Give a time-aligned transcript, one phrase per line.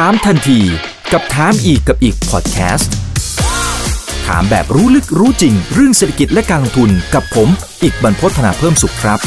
[0.00, 0.60] ถามทันที
[1.12, 2.92] กับถามอีกกับอีกพอดแคสต์
[4.26, 7.48] ถามแบบรู้ลึกรู้จริง เรื่องเศรษฐกิจและการลงทุนกับผม
[7.82, 9.18] อีกบรรพฒนาเพิ่มสุขครับ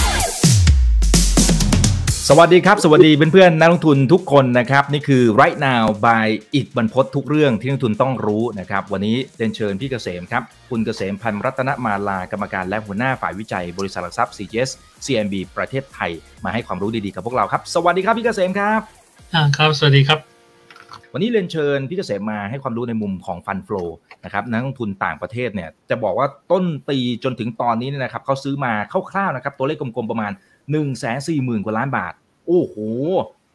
[2.29, 14.69] สวัสดีครับ สวัสดีเพื่อนๆนักลงทุนทุกคนนะครับ นี่คือ right now by อีกบรรพททุกเรื่องที่นักลงทุนต้องรู้นะครับ วันนี้เรียนเชิญพี่เกษมครับ คุณเกษมพันธ์รัตนมาลากรรมการและหัวหน้าฝ่ายวิจัยบริษัทหลักทรัพย์ CGS
[15.05, 16.11] CMB ประเทศไทย
[16.45, 18.81] มาให้ความรู้ดีๆกับพวกเราครับ สวัสดีครับพี่เกษมครับ
[19.33, 20.36] อ่าครับ สวัสดีครับ
[21.13, 23.83] วันนี้เรียนเชิญพี่เกษมมาให้ความรู้ในมุมของฟันฟลอ
[24.25, 28.73] นะครับนักลงทุนต่างประเทศเนี่ยจะบอกว่าต้นปีจนถึงตอนนี้เนี่ยนะครับเขาซื้อมา
[29.11, 32.13] คร่าวๆนะครับตัวเลขกลมๆประมาณ1นึ่งแสนสี่หมื่นกว่าล้านบาท
[32.47, 32.75] โอ้โห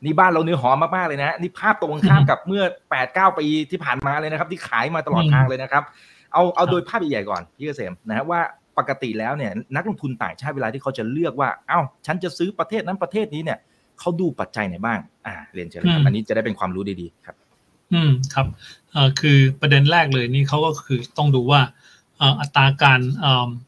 [0.05, 5.83] นี่บ้านเราเนื้อหอมมากๆเลยนะนี่ภาพตรงข้ามกับเมื่อ8ปดเปีที่ผ่านมาเลยนะครับ ที่ขายมาตลอดทางเลยนะครับ
[6.33, 8.41] เอาเอาโดยภาพใหญ่ๆก่อนพี่เกษมนะฮะว่า
[8.79, 13.59] ปกติแล้วเนี่ยนักลงทุนต่างชาติเวลาที่เขาจะเลือกว่า เอ้า ฉันจะซื้อประเทศนั้นประเทศนี้เนี่ย
[14.01, 17.37] เขาดูปัจจัยไหนบ้าง อ่า เรียนเชิญเลยครับ อันนี้จะได้เป็นความรู้ดีๆ ครับ
[17.93, 18.47] อืมครับ
[19.21, 21.61] คือประเด็นแรกเลยนี่เขาก็คือต้องดูว่า
[22.41, 23.01] อัตราการ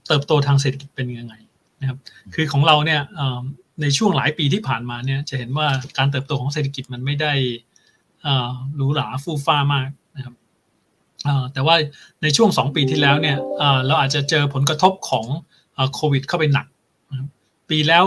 [0.07, 1.35] เติบโตทางเศรษฐกิจเป็นยังไง
[1.81, 1.99] นะครับ
[2.35, 3.01] คือของเราเนี่ย
[3.83, 7.33] ในช่วงหลายปีที่ผ่านมาเนี่ยจะเห็นว่าการเติบโตของเศรษฐกิจมันไม่ได้
[8.75, 10.35] หรูหราฟูฟ้ามากนะครับ
[11.53, 11.77] แต่ว่า
[12.23, 13.37] ในช่วงสองปีที่แล้วเนี่ย
[13.87, 15.27] เราอาจจะเจอผลกระทบของ
[15.95, 16.67] โควิดเข้าไปหนัก
[17.71, 18.05] ปีแล้ว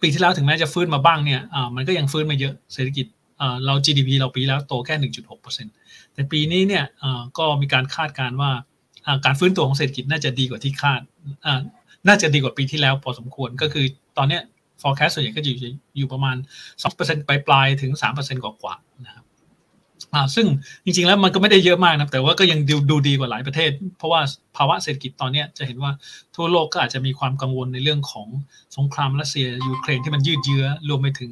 [0.00, 1.40] ปีที่แล้วถึงแม้จะฟื้นมาบ้างเนี่ย
[1.74, 3.06] มันก็ยังฟื้นมาเยอะเศรษฐกิจ
[3.66, 4.94] เรา GDP เราปีแล้วโตแค่
[5.54, 6.84] 1.6%แต่ปีนี้เนี่ย
[7.38, 8.50] ก็มีการคาดการณ์ว่า
[9.24, 11.00] การฟื้นตัวของเศรษฐกิจน่าจะดีกว่าที่คาด
[12.08, 13.84] น่าจะดีกว่าปีที่แล้วพอสมควรก็คือ
[14.18, 14.42] ตอนเนี้ย
[14.82, 15.56] forecast ส่วนใหญ่ก็อยู่
[15.96, 16.36] อยู่ประมาณ
[16.82, 19.24] 2%ปลายปลายๆถึง 3%กว่ากว่าๆนะครับ
[20.34, 20.46] ซึ่ง
[20.84, 24.20] จริงๆแล้วมันก็ไม่ได้เยอะมากนะแต่ว่าก็ยังดูดูดีกว่าหลายประเทศ เพราะว่า
[24.56, 25.92] ภาวะเศรษฐกิจตอนนี้จะเห็นว่า
[26.36, 28.28] ทั่วโลกก็อาจจะมีความกังวลในเรื่องของ
[28.76, 31.30] สงครามรัสเซียยูเครนที่มันยืดเยื้อรวมไปถึง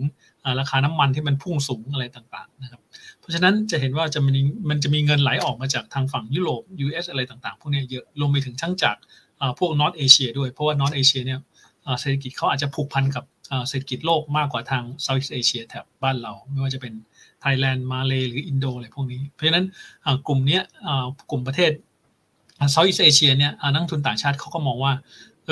[0.61, 2.81] ราคาน้ำมันที่มันพุ่งสูงอะไรต่างๆนะครับ
[3.21, 4.31] เพราะฉะนั้นจะเห็นว่าจะมี
[4.69, 8.97] มันจะมีเงินไหลออกมาจากทางฝั่งยุโรป US อะไรต่างๆ พวกนี้เยอะรวมไปถึงทั้งจาก
[9.59, 11.41] พวกนอตเอเชียด้วยเพราะว่านอตเอเชียเนี่ย
[12.01, 13.25] เศรษฐกิจเขาอาจจะผูกพันกับ
[13.69, 16.93] เศรษฐกิจโลกมากกว่าทาง Southeast Asia แถบบ้านเรา ไม่ว่าจะเป็น
[17.41, 19.67] ไทยแลนด์มาเลหรืออินโดอะไรพวกนี้ เพราะฉะนั้น
[20.29, 20.61] กลุ่มนี้
[21.31, 21.73] กลุ่มประเทศ
[22.71, 24.93] Southeast Asia เนี่ยนักทุนต่างชาติเขาก็มองว่า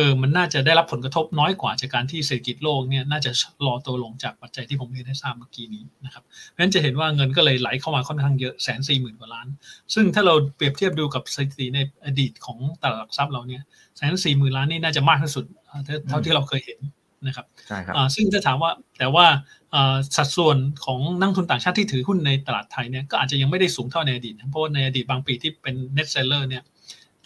[0.01, 3.31] อ่อมันน่าจะได้รับผลกระทบน้อยกว่าจากการที่เศรษฐกิจโลกเนี่ยน่าจะ
[3.67, 9.47] ชะลอตัวลงจากปัจจัยที่ผมเรียนให้ทราบเมื่อกี้นี้นะครับเพราะฉะนั้นจะเห็นว่าเงินก็เลยไหลเข้ามาค่อนข้างเยอะแสนสี่หมื่นกว่าล้าน
[9.95, 13.63] ซึ่งถ้าเราเปรียบเทียบดูกับสถิติในอดีตของตลาดหลักทรัพย์เราเนี่ย
[13.97, 16.81] แสนสี่หมื่นล้านนี่น่าจะมากที่สุดอ่าเท่าเท่าที่เราเคยเห็น
[17.27, 19.27] นะครับใช่ครับอ่าซึ่งถ้าถามว่าแต่ว่า
[19.75, 26.63] อ่าสัดส่วนของนักทุนต่างชาติที่ถือหุ้นในตลาดไทยเนี่ยก็อาจจะยังไม่ได้สูงเท่าในอดีตนะเพราะว่าในอดีตบางปีที่เป็น net seller เนี่ย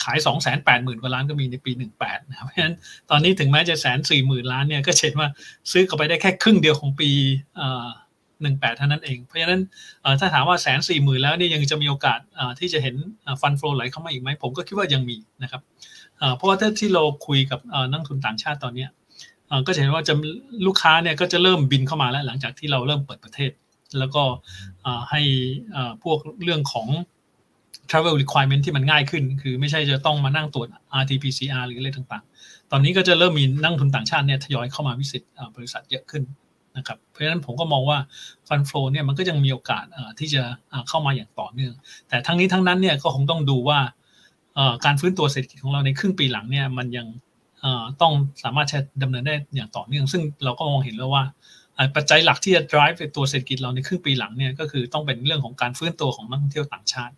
[0.04, 2.74] ขาย 2 8 0 0 0 0 กว่าล้านก็มีในปี 18นะครับเพราะฉะนั้น
[3.10, 5.28] ตอนนี้ถึงแม้จะแสนสี่หมื่นล้านเนี่ยก็เห็นว่า
[5.72, 7.10] ซื้อเข้าไปได้แค่ครึ่งเดียวของปี
[7.60, 7.88] อ่า
[8.44, 9.62] 18เท่านั้นเอง เพราะฉะนั้น
[10.20, 12.18] ถ้าถามว่าแสนสี่หมื่นแล้วนี่ยังจะมีโอกาส
[12.58, 12.94] ที่จะเห็น
[13.40, 15.62] ฟันโฟลไหลเข้ามาอีกไหมผมก็คิดว่ายังมีนะครับ
[16.36, 17.60] เพราะว่าถ้าที่เราคุยกับ
[17.90, 18.86] นักทุนต่างชาติตอนนี้
[19.66, 20.14] ก็เห็นว่าจะ
[20.66, 23.50] ลูกค้าเนี่ยก็จะเริ่มบินเข้ามาแล้วหลังจากที่เราเริ่มเปิดประเทศ
[23.98, 24.22] แล้วก็
[25.10, 25.20] ให้
[26.02, 26.88] พวกเรื่องของ
[27.90, 30.68] travel requirement ที่มันง่ายขึ้น คือไม่ใช่จะต้องมานั่งตรวจ
[31.00, 35.22] RT-PCR หรืออะไรต่างๆ ตอนนี้ก็จะเริ่มมีนักลงทุนต่างชาติเนี่ยทยอยเข้ามาวิสิต
[35.56, 36.22] บริษัทเยอะขึ้น
[36.76, 37.98] นะครับ เพราะฉะนั้นผมก็มองว่า
[38.48, 39.84] ฟันโฟเนี่ยมันก็ยังมีโอกาส
[40.18, 40.42] ที่จะ
[40.88, 41.74] เข้ามาอย่างต่อเนื่อง
[42.08, 43.78] แต่ทั้งนี้ทั้งนั้นเนี่ยก็คงต้องดูว่า
[44.84, 47.06] การฟื้นตัวเศรษฐกิจของเราในครึ่งปีหลังเนี่ยมันยัง
[48.00, 48.12] ต้อง
[48.42, 51.24] สามารถจะดำเนินได้อย่างต่อเนื่อง ซึ่งเราก็มองเห็นแล้วว่า
[51.96, 57.14] ปัจจัยหลักที่จะ drive ตัวเศรษฐกิจเราในครึ่งปีหลังเนี่ยก็คือต้องเป็นเรื่องของการฟื้นตัวของนักท่องเที่ยวต่างชาติ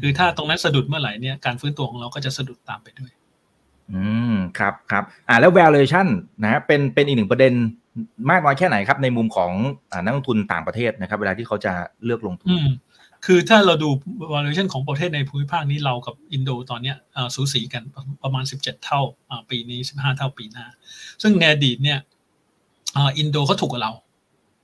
[0.00, 3.10] ครับคือถ้าตรงนั้นสะดุดเมื่อไหร่เนี่ยการฟื้นตัวของเราก็จะสะดุดตามไปด้วย
[3.92, 4.02] อื
[4.32, 6.06] มครับครับอ่าแล้ว valuation
[6.42, 7.52] นะฮะเป็นเป็นอีกหนึ่งประเด็น
[8.30, 9.52] มากน้อยแค่ไหนครับ ในมุมของ
[9.92, 11.72] อ่านักลงทุนต่างประเทศนะครับ เวลาที่เขาจะ
[12.04, 12.68] เลือกลงทุนอืม
[13.26, 13.88] คือถ้าเราดู
[14.32, 17.82] valuation ของประเทศในภูมิภาคนี้เรากับอินโดตอนเนี้ยเอ่อสูสีกัน
[18.22, 19.00] ประมาณ 17 เท่า
[19.30, 20.66] อ่าปีนี้ 15 เท่าปีหน้า
[21.22, 21.98] ซึ่งในอดีตเนี่ย
[22.96, 23.92] อ่าอินโดเขาถูกกว่าเรา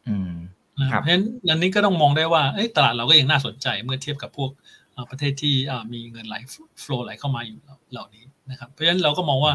[0.09, 0.33] อืม
[0.81, 6.37] นะครับเพราะฉะนั้นอันนี้ก็ต้องมองได้ว่าเอ้ยตลาดเราก็ยังน่าสนใจเมื่อเทียบกับพวกอ่า ประเทศที่อ่ามีเงินไหล
[6.83, 7.59] flow ไหลเข้ามาอยู่
[7.93, 9.53] เหล่านี้นะครับ เพราะฉะนั้นเราก็มองว่า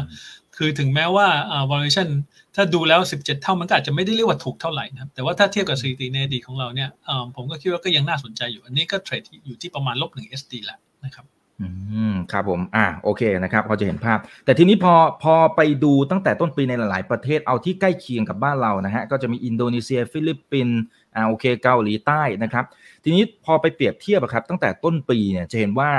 [0.56, 2.08] คือถึงแม้ว่าอ่า valuation
[2.54, 11.26] ถ้าดูแล้ว 17 เท่ามันก็อาจจะไม่ได้เรียกว่าถูกเท่าไหร่นะครับแต่ว่าถ้าเทียบกับสถิติในอดีตของเราเนี่ยอ่าผมก็คิดว่าก็ยังน่าสนใจอยู่ อันนี้ก็ trade อยู่ที่ประมาณลบหนึ่ง SD แหละนะครับ
[11.60, 11.68] อื
[12.12, 20.80] มครับผมอ่าโอเคนะครับพอจะเห็นภาพ แต่ทีนี้พอพอไปดูตั้งแต่ต้นปีในหลาย ๆ ประเทศเอาที่ใกล้เคียงกับบ้านเรานะฮะก็จะมีอินโดนีเซีย ฟิลิปปินส์
[21.14, 22.64] อ่าโอเคเกาหลีใต้นะครับ
[23.04, 25.90] ทีนี้พอไปเปรียบเทียบครับ ตั้งแต่ต้นปีเนี่ยจะเห็นว่า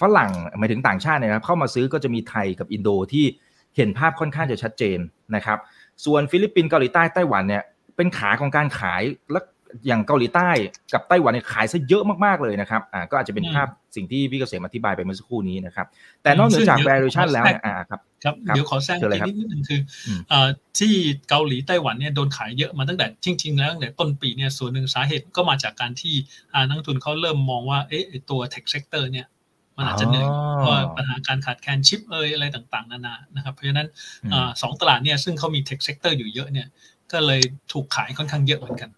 [0.00, 3.24] ฝรั่งหมายถึงต่างชาติเนี่ยนะครับ เข้ามาซื้อก็จะมีไทยกับอินโดที่
[3.76, 4.98] เห็นภาพค่อนข้างจะชัดเจน
[5.36, 5.58] นะครับ
[6.04, 7.62] ส่วนฟิลิปปินส์เกาหลีใต้ไต้หวันเนี่ย
[7.96, 9.02] เป็นขาของการขาย
[9.32, 9.40] และ
[9.86, 10.50] อย่างเกาหลีใต้
[10.92, 15.86] กับไต้หวันเนี่ยขายซะเยอะมากๆเลยนะครับอ่าก็อาจจะเป็นภาพสิ่งที่พี่เกษมอธิบายไปเมื่อสักครู่นี้นะครับ
[16.22, 20.48] แต่นอกเหนือจาก valuation แล้วเนี่ยอ่าครับครับครับเดี๋ยวขอแทรกเชิญเลยอีกครับนิดนึงคืออมเอ่อ
[20.78, 20.92] ที่
[21.28, 26.14] เกาหลีไต้หวันเนี่ยโดนขายเยอะมาตั้งแต่จริง ๆ แล้วตั้งแต่ต้นปีเนี่ยส่วนหนึ่งสาเหตุก็มาจากการที่
[26.54, 29.26] อ่านักลงทุนเขาเริ่มมองว่าเอ๊ะไอ้ตัว tech sector เนี่ย
[29.76, 33.88] มันอาจจะเหนื่อยอ๋อเพราะว่าปัญหาการขาดแคลนชิปเอยอะไรต่างๆ นานานะครับเพราะฉะนั้น
[34.24, 36.66] อืมอ่าสองตลาดเนี่ยซึ่งเขามี tech sector อยู่เยอะเนี่ย
[37.12, 37.40] ก็เลย
[37.72, 38.97] ถูกขายค่อนข้างเยอะเหมือนกันนะ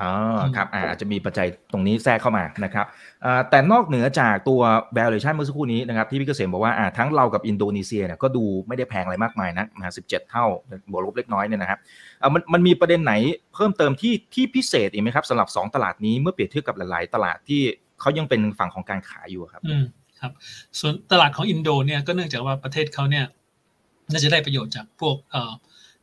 [0.00, 0.10] อ๋อ
[0.56, 2.86] ครับอ่าอาจจะมีปัจจัยตรงนี้แทรกเข้ามานะครับ
[3.24, 4.60] อ่าแต่นอกเหนือจากตัว
[4.96, 10.44] valuation เมื่อสักครู่นี้นะครับที่พี่เกษมบอกว่าอ่าทั้งเรากับอินโดนีเซียเนี่ยก็ดูไม่ได้แพงอะไรมากมายนะนะสิบเจ็ดเท่า
[10.90, 11.78] บวกลบเล็กน้อยเนี่ยนะครับ
[12.22, 13.14] อ่ามันมันมีประเด็นไหน
[13.54, 17.62] เพิ่มเติมที่ที่พิเศษอีกไหมครับสำหรับ 2 ตลาดนี้เมื่อเปรียบเทียบกับหลาย ๆ ตลาดที่
[18.00, 19.84] เขายังเป็นฝั่งของการขายอยู่ครับอืม
[20.20, 20.32] ครับ
[20.78, 23.26] ส่วนตลาดของอินโดเนี่ยก็เนื่องจากว่าประเทศเขาเนี่ย
[24.12, 25.52] น่าจะได้ประโยชน์จากพวกเอ่อ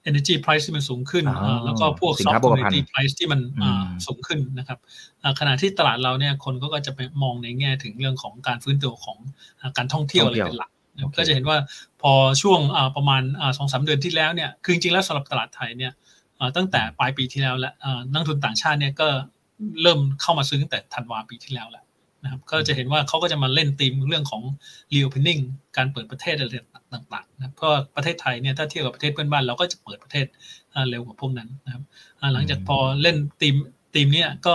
[0.09, 4.79] energy price ที่มันสูงขึ้นอ๋อเอ่อแล้วก็พวกสิน soft ค้าโภคภัณฑ์ commodity price ที่มันอ่าอืมสูงขึ้นนะครับ
[5.23, 9.17] อ่าขณะที่ตลาดเราเนี่ยคนก็ก็จะไปมองในแง่ถึงเรื่องของการฟื้นตัวของ
[9.61, 11.57] อ่าการท่องเที่ยวอะไรเป็นหลักนะครับโอเคก็จะเห็นว่า
[12.01, 15.91] พอช่วงอ่าประมาณอ่าสองสามเดือนที่แล้วเนี่ยคือจริงๆแล้วสำหรับตลาดไทยเนี่ย
[16.39, 19.07] อ่าตั้งแต่ปลายปีที่แล้วและอ่านักลงทุนต่างชาติเนี่ยก็
[19.81, 21.83] เริ่มเข้ามาซื้อตั้งแต่ธันวาปีที่แล้วแหละ
[22.23, 24.41] นะครับก็จะเห็นว่าเขาก็จะมาเล่นธีมเรื่องของ
[24.93, 25.41] reopening
[25.77, 26.49] การเปิดประเทศอะไร
[26.93, 30.25] ต่างๆนะเพราะว่าประเทศไทยเนี่ยถ้าเทียบกับประเทศเพื่อนบ้านเราก็จะเปิดประเทศ
[30.73, 31.83] อ่าเร็วกว่าพวกนั้นนะครับ
[32.19, 33.55] อ่าหลังจากพอเล่นธีม
[33.93, 34.53] ธีมเนี้ยก็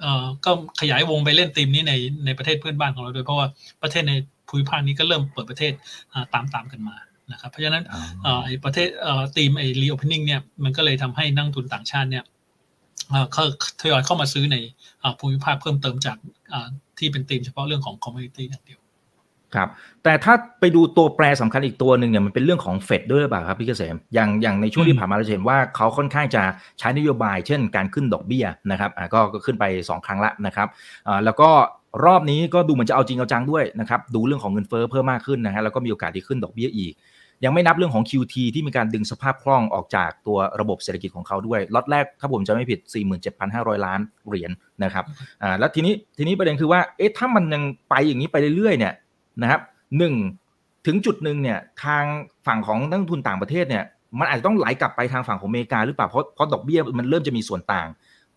[0.00, 1.94] เอ่อก็ขยายวงไปเล่นธีมนี้ใน
[2.26, 3.46] ในประเทศเพื่อนบ้านของเราด้วยเพราะว่า
[3.82, 4.12] ประเทศใน
[4.48, 5.72] ภูมิภาคนี้ก็เริ่มเปิดประเทศ
[6.12, 6.96] อ่าตามตามๆกันมา
[7.32, 7.84] นะครับเพราะฉะนั้น
[8.22, 12.24] เอ่อไอ้ประเทศเอ่อทีมไอ้ reopening เนี่ยมันก็เลยทำให้นักลงทุนต่างชาติเนี่ย
[13.32, 13.44] เขา
[13.80, 14.56] ทยอยเข้ามาซื้อใน
[15.18, 16.16] ภูมิภาคเพิ่มเติมจาก
[16.98, 18.80] ที่เป็นทีมเฉพาะเรื่องของ commodity อย่างเดียว
[19.54, 19.68] ครับ
[20.04, 26.42] แต่ถ้าไปดูตัวแปรสำคัญอีกตัวหนึ่งเนี่ยมันเป็นเรื่องของเฟดด้วยหรือเปล่าครับพี่เกษมอย่างอย่างในช่วงที่ผ่านมาเราเห็นว่าเขาค่อนข้างจะ
[26.78, 30.68] ใช้นโยบาย เช่นการขึ้นดอกเบี้ยนะครับอ่าก็ก็ขึ้นไป 2 ครั้งละนะครับ
[31.08, 31.50] อ่าแล้วก็
[32.04, 36.92] รอบนี้ก็ดูเหมือนจะเอาจริงเอาจังด้วยนะครับดูเรื่องของเงินเฟ้อเพิ่มมากขึ้นนะฮะแล้วก็มีโอกาสที่ขึ้นดอกเบี้ยอีก
[37.44, 42.78] ยังไม่นับเรื่องของ QT ที่มีการดึงสภาพคล่องออกจากตัวระบบเศรษฐกิจของเขาด้วยล็อตแรกถ้าผมจะไม่ผิด
[43.32, 44.50] 47,500 ล้านเหรียญ
[44.84, 45.04] นะครับ
[45.42, 48.94] อ่าแล้วทีนี้ทีนี้ประเด็นคือว่าเอ๊ะถ้ามันยังไปอย่างนี้ไปเรื่อยๆเนี่ย
[49.42, 49.60] นะครับ
[49.98, 50.14] หนึ่ง
[50.86, 52.04] ถึงจุดหนึ่งเนี่ยทาง
[52.46, 53.84] ฝั่งของนักลงทุนต่างประเทศเนี่ย
[54.18, 57.88] มันอาจจะต้องไหลกลับไปทางฝั่งของอเมริกาหรือเปล่าเพราะเพราะดอกเบี้ยมันเริ่มจะมีส่วนต่าง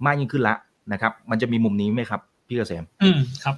[0.06, 0.56] มากยิ่งขึ้นละ
[0.94, 3.56] นะครับ มันจะมีมุมนี้ไหมครับ พี่เกษมอืมครับ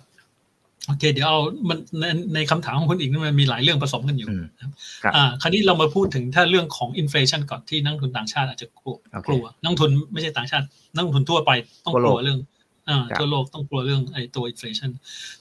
[0.90, 1.40] โอเค เดี๋ยวเอ่อ
[1.70, 2.06] มันใน
[2.36, 4.72] ในคำถามของคุณอิกนี่มันมีหลายเรื่องผสมกันอยู่อืมนะครับ
[5.04, 11.52] ครับอ่าคราวนี้เรามาพูดถึงถ้าเรื่องของ inflation ก่อนที่นักลงทุนต่างชาติอาจจะกลัวโอเคกลัวนักลงทุนไม่ใช่ต่างชาติ นักลงทุนทั่วไป
[11.86, 12.40] ต้องทั่วโลกกลัวเรื่อง
[12.90, 14.90] อ่าครับทั่วโลกต้องกลัวเรื่องไอ้ตัว inflation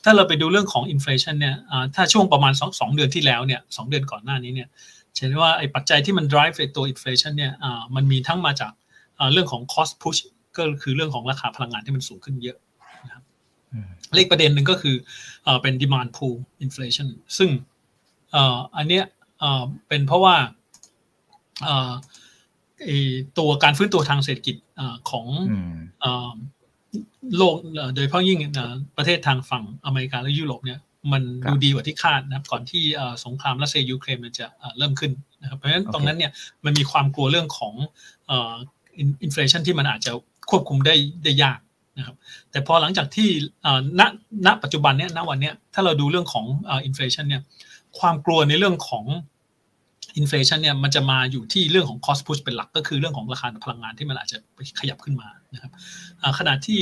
[0.05, 4.69] ถ้าเราไปดูเรื่องของ inflation เนี่ยอ่าถ้าช่วงประมาณสองสองเดือนที่แล้วเนี่ยสองเดือนก่อนหน้านี้เนี่ย
[5.15, 8.73] จะเห็นว่าไอ้ปัจจัยที่มัน drive ไอ้ตัว inflation เนี่ยอ่ามันมีทั้งมาจาก
[9.19, 10.21] อ่าเรื่องของ cost push
[10.57, 12.68] ก็คือเรื่องของราคาพลังงานที่มันสูงขึ้นเยอะอืม
[14.15, 14.97] เลขประเด็นหนึ่งก็คือ
[15.45, 17.51] เอ่อเป็น demand pull inflation ซึ่ง
[18.33, 19.05] เอ่ออันเนี้ย
[19.39, 20.37] เอ่อเป็นเพราะว่า
[21.65, 21.93] เอ่อ
[22.85, 22.99] ไอ้
[23.39, 26.33] ตัวการฟื้นตัวทางเศรษฐกิจเอ่อของอืมเอ่อ
[27.37, 30.81] โลกเอ่อโดยเฉพาะยิ่งเอ่อประเทศทางฝั่งอเมริกาและยุโรปเนี่ย
[31.13, 36.33] มันครับดูดีกว่าที่คาดนะครับก่อนที่เอ่อสงครามรัสเซียยูเครนมันจะเอ่อเริ่มขึ้นนะครับเพราะฉะนั้นโอเคตรงนั้นเนี่ย
[36.65, 37.75] มันมีความกลัวเรื่องของ
[38.27, 38.55] เอ่อ
[39.23, 40.13] inflation ที่มันอาจจะ
[40.51, 40.95] ควบคุมได้
[41.25, 41.59] ได้ยาก
[41.99, 42.17] นะครับ
[42.51, 43.29] แต่พอหลังจากที่
[44.01, 44.03] ณ
[44.47, 47.43] ณปัจจุบันเนี้ยณวันเนี้ยถ้าเราดูเรื่องของ inflation เนี่ย
[47.99, 49.05] ความกลัวในเรื่องของ
[50.17, 54.39] inflation เนี่ยมันจะมาอยู่ที่เรื่องของ cost push เป็นหลักก็คือเรื่องของราคาพลังงานที่มันอาจจะ
[54.81, 55.73] ขยับขึ้นมานะครับ
[56.39, 56.81] ขณะที่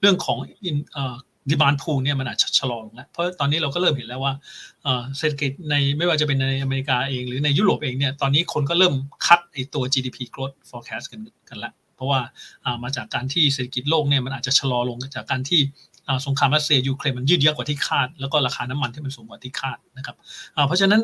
[0.00, 1.16] เรื่องของ in- เอ่อ
[1.50, 4.34] demand pull เนี่ยมันอาจจะชะลอลงแล้วเพราะตอนนี้เราก็เริ่มเห็นแล้วว่า
[4.82, 8.94] เอ่อเศรษฐกิจในไม่ว่าจะเป็นในอเมริกาเองหรือในยุโรปเองเนี่ยตอนนี้คนก็เริ่ม
[9.26, 12.22] คัดไอตัว GDP growth forecast กันกันแล้ว เพราะว่า
[12.64, 15.60] อ่ามาจากการที่เศรษฐกิจโลกเนี่ยมันอาจจะชะลอลงจากการที่
[16.08, 20.16] อ่าสงครามรัสเซียยูเครนมันยืดเยื้อกว่าที่คาด แล้วก็ราคาน้ำมันที่มันสูงกว่าที่คาดนะครับ
[20.56, 21.00] อ่าเพราะฉะนั้น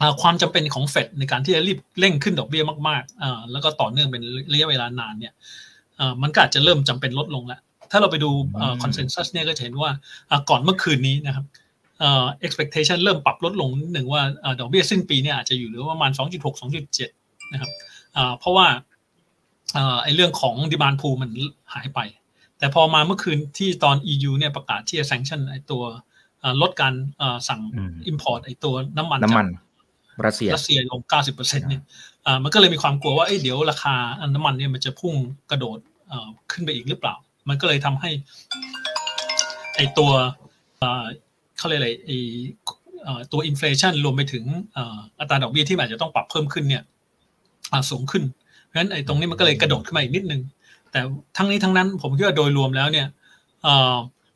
[0.00, 4.22] อ่าความจำเป็นของเฟดในการที่จะรีบเร่งขึ้นดอกเบี้ยมากๆอ่าแล้วก็ต่อเนื่องเป็น
[4.52, 5.32] ระยะเวลานานเนี่ย
[6.00, 7.60] อ่ามันก็อาจจะเริ่มจำเป็นลดลงแล้ว
[7.90, 8.30] ถ้าเราไปดู
[8.82, 9.90] คอนเซนแซสเนี่ยก็จะเห็นว่า
[10.30, 11.44] อ่าก่อนเมื่อคืนนี้นะครับ
[12.00, 17.70] เอ่อ expectation เริ่มปรับลดลงนิดหนึ่งว่าอ่าดอกเบี้ยสิ้นปีเนี่ยอาจจะอยู่เหลือประมาณ 2.6 2.7 นะครับ
[18.16, 18.85] อ่าเพราะว่าเอ่อ
[20.02, 21.30] ไอเรื่องของ demand pool มัน
[21.74, 22.00] หายไป
[22.58, 25.82] แต่พอมาเมื่อคืนที่ตอน EU เนี่ยประกาศที่จะ sanction ไอตัว
[26.40, 31.00] เอ่อลดการเอ่อสั่งอืม import ไอตัวน้ำมันน้ำมันจากรัสเซียรัสเซียลง
[31.34, 31.82] 90%เนี่ย
[32.26, 33.94] อ่ามันก็เลยมีความกลัวว่าเอ้ยเดี๋ยวราคา
[34.34, 35.14] น้ำมันเนี่ยมันจะพุ่ง
[35.50, 35.78] กระโดด
[36.08, 37.14] เอ่อขึ้นไปอีกหรือเปล่า
[37.48, 38.10] มันก็เลยทำให้
[39.76, 40.10] ไอตัว
[40.78, 41.04] เอ่อ
[41.58, 42.10] เขาเรียกอะไรไอ
[43.04, 46.82] เอ่อตัว inflation รวมไปถึงเอ่ออัตราดอกเบี้ยที่มันอาจจะต้องปรับเพิ่มขึ้นเนี่ย
[47.72, 48.24] อ่าสูงขึ้น
[48.76, 50.40] เพราะฉะนั้นไอ้ตรงนี้มันก็เลยกระโดดขึ้นมาอีกนิดนึง
[50.92, 51.00] แต่
[51.36, 53.06] ทั้งนี้ทั้งนั้นผมคิดว่าโดยรวมแล้วเนี่ย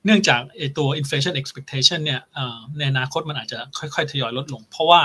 [0.04, 2.20] เนื่องจากไอ้ตัว inflation expectation เนี่ย
[2.78, 5.02] ในอนาคตมันอาจจะค่อยๆทยอยลดลง เพราะว่า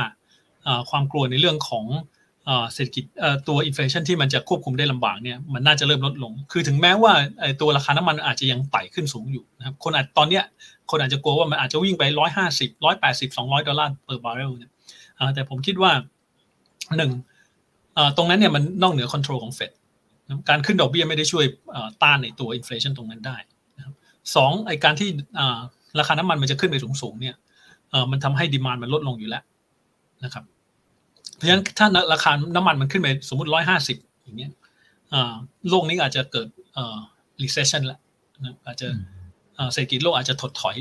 [0.90, 1.86] ความกลัวในเรื่องของ
[2.74, 3.04] เศรษฐกิจ
[3.48, 7.14] ตัว inflation ที่มันจะควบคุมได้ลำบากเนี่ยมันน่าจะเริ่มลดลง คือถึงแม้ว่า
[7.62, 10.44] ตัวราคาน้ำมันอาจจะยังไต่ขึ้นสูงอยู่นะครับคนอาจตอนเนี้ย
[10.92, 14.72] คนอาจจะกลัวว่ามันอาจจะวิ่งไปร้อยห้าสิบร้อยแปดสิบสองร้อยดอลลาร์ per barrel เนี่ย
[15.36, 15.92] แต่ผมคิดว่า
[16.98, 17.12] หนึ่ง
[18.18, 19.72] ตรงนั้นเนี่ยมันนอกเหนือ control ของเฟด
[20.50, 21.46] การขึ้นดอกเบี้ยไม่ได้ช่วย
[22.04, 23.38] ต้านในตัว inflation ตรงนั้นได้
[24.36, 25.10] สองไอการที่
[26.00, 27.36] ราคาน้ำมันมันจะขึ้นไปสูงๆเนี่ย
[28.12, 29.44] มันทำให้ดีมานมันลดลงอยู่แล้ว
[30.24, 30.44] นะครับ
[31.36, 34.52] เพราะฉะนั้นถ้าราคาน้ำมันมันขึ้นไปสมมติร้อยห้าสิบอย่างเงี้ย
[35.70, 36.48] โลกนี้อาจจะเกิด
[37.44, 38.00] recession ล้ว
[38.66, 38.88] อาจจะ
[39.74, 40.78] เศรษฐกิจโลกอาจจะถดถอย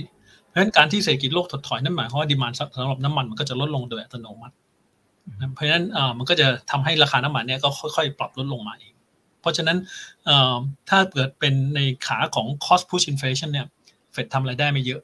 [0.47, 4.55] เพราะฉะนั้นการที่เศรษฐกิจโลกถดถอยนั่นหมายความว่าดีมานสำหรับน้ำมันมันก็จะลดลงโดยอัตโนมัติ
[5.55, 5.85] เพราะฉะนั้น
[6.19, 8.95] มันก็จะทำให้ราคาน้ำมันเนี่ยก็ค่อยๆ ปรับลดลงมาเอง
[9.41, 9.79] เพราะฉะนั้น
[10.91, 13.67] ถ้าเกิดเป็นในขาของ cost push inflation เนี่ย
[14.13, 15.03] เฟดทำอะไรได้ไม่เยอะ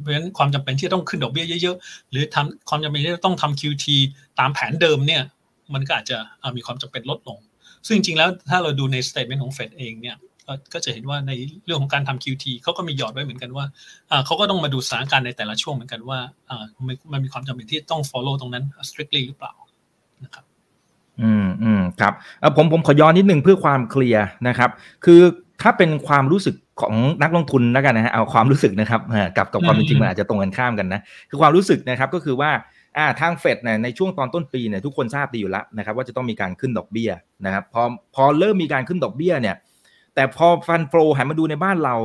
[0.00, 3.86] เพราะฉะนั้นความจำเป็นที่ต้องขึ้นดอกเบี้ยเยอะๆ หรือทำความจำเป็นที่ต้องทำ QT
[4.38, 5.22] ตามแผนเดิมเนี่ย
[5.74, 6.18] มันก็อาจจะ
[6.56, 7.38] มีความจำเป็นลดลง
[7.86, 10.16] ซึ่งจริงๆแล้วถ้าเราดูในสเตทเมนต์ของเฟดเองเนี่ย
[10.74, 11.32] ก็จะเห็นว่าใน
[11.64, 13.64] เรื่องของการทำ QT เขาก็มีหยอดไว้เหมือนกันว่า
[14.26, 16.18] เขาก็ต้องมาดูสถานการณ์ในแต่ละช่วงเหมือนกันว่า
[17.12, 19.52] มันมีความจำเป็นที่ต้อง follow ตรงนั้น strictly หรือเปล่า
[20.24, 20.44] นะครับ
[21.22, 22.12] อืมอืมครับ
[22.56, 24.70] ผมผมขอย้อนนิดนึงเพื่อความเคลียร์นะครับ
[25.04, 25.20] คือ
[25.62, 29.00] ถ้าเป็นความรู้สึกของนักลงทุนแล้วกันนะฮะเอาความรู้สึกนะครับ
[29.36, 32.50] กับกับความจริงมันอาจจะตรงกันข้ามกันนะคือความรู้สึกนะครับก็คือว่า
[32.96, 37.10] อ่าทางเฟดเนี่ยในช่วงตอนต้นปีเนี่ยทุกคนทราบดีอยู่แล้วนะครับว่าจะต้องมีการขึ้นดอกเบี้ย
[37.46, 37.82] นะครับพอ
[38.14, 39.56] พอเริ่มมีการขึ้นดอกเบี้ยเนี่ย
[40.14, 41.96] แต่พอฟันโฟลหันมาดูในบ้านเรา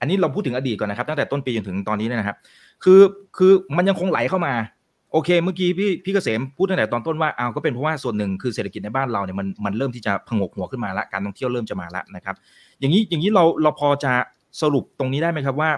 [0.00, 2.36] อันนี้เราพูดถึงอดีตก่อนนะครับ ตั้งแต่ต้นปีจนถึงตอนนี้นะครับ
[2.84, 3.00] คือ
[3.36, 4.54] คือมันยังคงไหลเข้ามา
[5.12, 12.34] โอเคเมื่อกี้พี่พี่เกษมพูดตั้งแต่ตอนต้นว่าเอาก็เป็นเพราะว่าส่วนหนึ่งคือเศรษฐกิจในบ้านเราเนี่ยมันมันเริ่มที่จะพงกหัวขึ้นมาละการท่องเที่ยวเริ่มจะมาละนะครับ
[12.80, 14.12] อย่างนี้อย่างนี้เราเราพอจะ
[14.62, 15.70] สรุปตรงนี้ได้ไหมครับว่า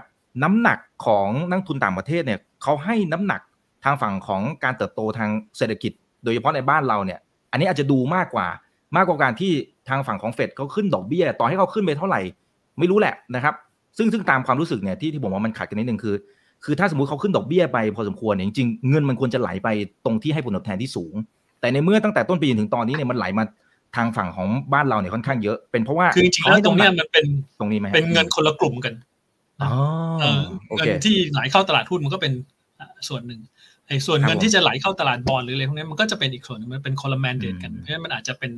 [0.42, 3.40] น้ำหนักของนักทุนต่างประเทศเนี่ยเขาให้น้ำหนัก
[3.84, 5.92] ทางฝั่งของการเติบโตทางเศรษฐกิจ
[6.24, 7.18] โดยเฉพาะในบ้านเราเนี่ย
[7.50, 8.46] อันนี้อาจจะดูมากกว่า
[8.96, 9.52] มากกว่าการที่
[9.88, 12.20] ทางฝั่งของเฟดเขาขึ้นดอกเบี้ย ต่อให้เขาขึ้นไปเท่าไหร่
[12.78, 13.54] ไม่รู้แหละนะครับ
[13.98, 16.14] ซึ่งซึ่งตามความรู้สึกเนี่ยที่ที่ผมว่ามันขัดกันนิดนึงคือ
[16.64, 19.68] คือถ้าสมมติเขาขึ้นดอกเบี้ยไปพอสมควรเนี่ยจริงเงินมันควรจะไหลไป
[20.04, 21.14] ตรงที่ให้ผลตอบแทนที่สูง
[21.60, 23.44] แต่ในเมื่อตั้งแต่ต้นปีถึงตอนนี้เนี่ยมันไหลมา
[23.96, 27.24] ทางฝั่งของบ้านเราเนี่ยค่อนข้างเยอะเป็นเพราะว่าคือจริงๆแล้วตรงนี้มันเป็น
[27.58, 28.94] ตรงนี้ไหมเป็นเงินคนละกลุ่มกัน
[30.76, 32.32] เงินที่ไหลเข้าตลาดหุ้นมันก็เป็น
[33.08, 33.40] ส่วนหนึ่ง
[33.88, 38.52] ไอ้ส่วนเงินที่จะไหลเข้าตลาดบอลหรืออะไรพวกนี้มันก็จะเป็นอีกส่วนนึงมันเป็นคนละแมนเดตกันเพราะฉะนั้นมันอาจจะเป็น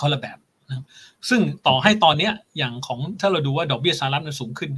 [0.00, 0.84] คนละแบบนะ
[1.28, 4.70] ซึ่งต่อให้ตอนเนี้ยอย่างของถ้าเราดูว่าดอกเบี้ยสหรัฐมันสูงขึ้น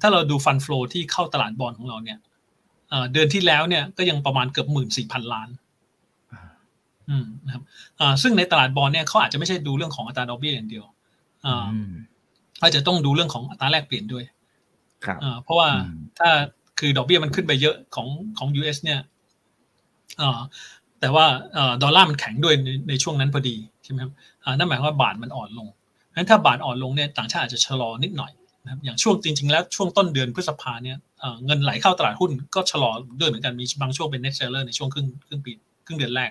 [0.00, 2.18] ถ้าเราดูฟันฟลูที่เข้าตลาดบอลของเราเนี่ย
[3.12, 5.48] เดือนที่แล้วเนี่ยก็ยังประมาณเกือบหมื่นสี่พันล้าน
[7.10, 7.62] อืมนะครับ
[8.22, 10.84] ซึ่งในตลาดบอลเนี่ยเขาอาจจะไม่ใช่ดูเรื่องของอัตราดอกเบี้ยอย่างเดียว
[12.62, 14.24] อาจจะต้องดูเรื่องของอัตราแลกเปลี่ยนด้วย
[15.04, 15.68] ครับเพราะว่า
[16.18, 16.28] ถ้า
[16.78, 18.08] คือดอกเบี้ยมันขึ้นไปเยอะของ
[18.38, 19.00] ของ US เนี่ย
[21.00, 21.26] แต่ว่า
[21.82, 24.12] ดอลลาร์มันแข็งด้วยในในช่วงนั้นพอดีใช่ไหมครับ
[24.58, 25.68] นั่นหมายความว่าบาทมันอ่อนลง
[26.14, 28.32] งั้นถ้าบาทอ่อนลงเนี่ยต่างชาติอาจจะชะลอนิดหน่อย
[28.64, 30.96] นะครับอย่างช่วงจริง ๆ แล้วช่วงต้นเดือนพฤษภาเนี่ย
[31.46, 35.52] เงินไหลเข้าตลาดหุ้นก็ชะลอด้วยเหมือนกันมีบางช่วงเป็น net seller ในช่วงครึ่งครึ่งปี
[35.86, 36.30] ครึ่งเดือนแรก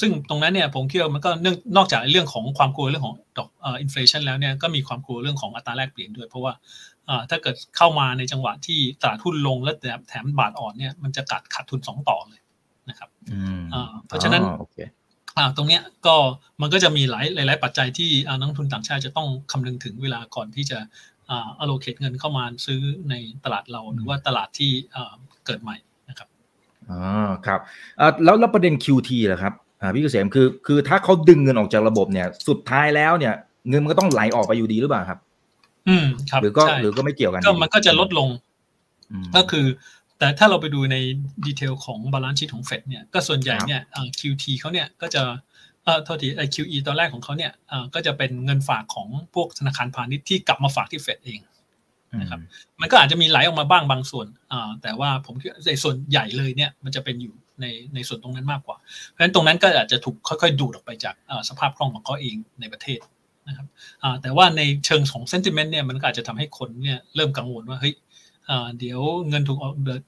[0.00, 3.48] ซึ่งตรงนั้นเนี่ยผมคิดว่ามันก็เนื่องนอกจากเรื่องของความกลัวเรื่องของดอก
[3.80, 6.52] อินฟลชันแล้วเนี่ยก็มีความกลัวเรื่องของอัตราแลกเปลี่ยนด้วย เพราะว่า
[7.30, 9.76] ถ้าเกิดเข้ามาในจังหวะที่ตลาดหุ้นลงแล้ว
[10.08, 12.40] แถมบาทอ่อนเนี่ยมันจะกัดขาดทุนสองต่อเลย
[12.88, 13.10] นะครับ
[14.06, 14.42] เพราะฉะนั้น
[15.56, 16.16] ตรงเนี้ยก็
[16.60, 20.78] มันก็จะมีหลายหลาย ๆ ปัจจัยที่นักทุนต่างชาติจะต้องคำนึงถึงเวลาก่อนที่จะ
[21.30, 22.80] อ่า allocate เงินเข้ามาซื้อ
[23.10, 24.70] ในตลาดเราหรือว่าตลาดที่
[25.46, 25.76] เกิดใหม่
[26.08, 26.28] นะครับ
[26.90, 27.00] อ๋อ
[27.46, 27.60] ครับ
[28.24, 29.54] แล้วแล้วประเด็น QT ล่ะครับ
[29.94, 33.34] พี่เกษมคือคือถ้าเขาดึงเงินออกจากระบบเนี่ย สุดท้ายแล้วเนี่ย
[33.68, 35.18] เงินมันก็ต้องไหลออกไปอยู่ดีหรือเปล่าครับ
[35.88, 38.28] อืมครับหรือก็หรือก็ไม่เกี่ยวกันก็มันก็จะลดลง
[39.36, 39.66] ก็คือ
[40.18, 40.96] แต่ถ้าเราไปดูใน
[41.46, 43.82] detail ของ balance sheet ของเฟดเนี่ยก็ส่วนใหญ่เนี่ย
[44.20, 45.22] QT เขาเนี่ยก็จะ
[45.84, 47.52] เอ่อโทษทีไอ QE ตอนแรกของเขาเนี่ย
[47.94, 51.40] ก็จะเป็นเงินฝากของพวกธนาคารพาณิชย์ที่กลับมาฝากที่เฟดเอง
[52.20, 52.40] นะครับ
[52.80, 58.76] มันก็อาจจะมีไหลออกมาบ้างบางส่วนอ่าแต่ว่าผมคิดในส่วนใหญ่เลยเนี่ยมันจะเป็นอยู่ ในในส่วนตรงนั้นมากกว่า
[59.08, 61.14] เพราะฉะนั้นตรงนั้นก็อาจจะถูกค่อยๆ ดูดออกไปจาก
[61.48, 63.00] สภาพคล่องของเขาเองในประเทศ
[63.48, 63.66] นะครับ
[64.22, 67.94] แต่ว่าในเชิงของเซนติเมนต์เนี่ยมันก็อาจจะทำให้คนเนี่ยเริ่มกังวลว่าเฮ้ย
[68.78, 69.58] เดี๋ยวเงินถูก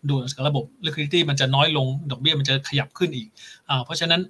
[0.09, 3.29] ดูดจากระบบ liquidity มันจะน้อยลงดอกเบี้ยมันจะขยับขึ้นอีก
[3.85, 4.21] เพราะฉะนั้น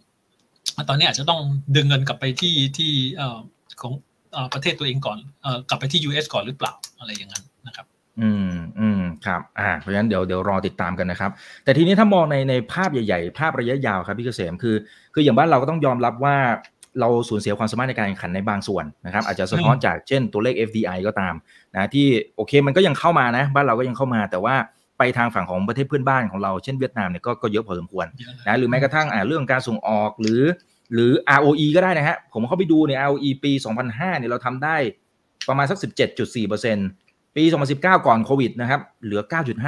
[0.89, 1.41] ตอนนี้อาจจะต้อง
[1.77, 2.93] ดึงเงินกลับไปที่ที่
[3.81, 3.93] ของ
[4.55, 5.19] ประเทศตัวเองก่อน
[5.69, 7.87] กลับไปที่ US ก่อนหรือเปล่าอะไรอย่างนั้นนะครับ
[8.21, 11.31] อืมอืมครับ อ่า เพราะฉะนั้นเดี๋ยวเดี๋ยวรอติดตามกันนะครับ
[11.65, 14.77] แต่ทีนี้ถ้ามองในในภาพใหญ่ๆ ภาพระยะยาวครับพี่เกษมคือ
[15.15, 16.37] คืออย่างบ้านเราก็ต้องยอมรับว่า
[17.01, 21.35] เราสูญเสียความสามารถในการแข่งขันในบางส่วนนะครับ อาจจะสะท้อนจากเช่นตัวเลข FDI ก็ตาม
[21.75, 24.55] นะที่โอเคมันก็ยังเข้ามานะ บ้านเราก็ยังเข้ามาแต่ว่า
[24.99, 28.07] ไปทางฝั่งของประเทศเพื่อนบ้านของเราเช่นเวียดนามเนี่ยก็ก็เยอะพอสมควร
[28.47, 30.43] นะหรือแม้กระทั่งอ่าเรื่องการส่งออกหรือ
[30.95, 33.53] หรือ ROE ก็ได้นะฮะผมเข้าไปดูใน ROE ปี
[33.87, 34.77] 2005เนี่ยเราทำได้
[35.49, 35.79] ประมาณสัก
[36.41, 37.45] 17.4% ปี
[37.75, 39.23] 2019 ก่อนโควิดนะครับเหลือ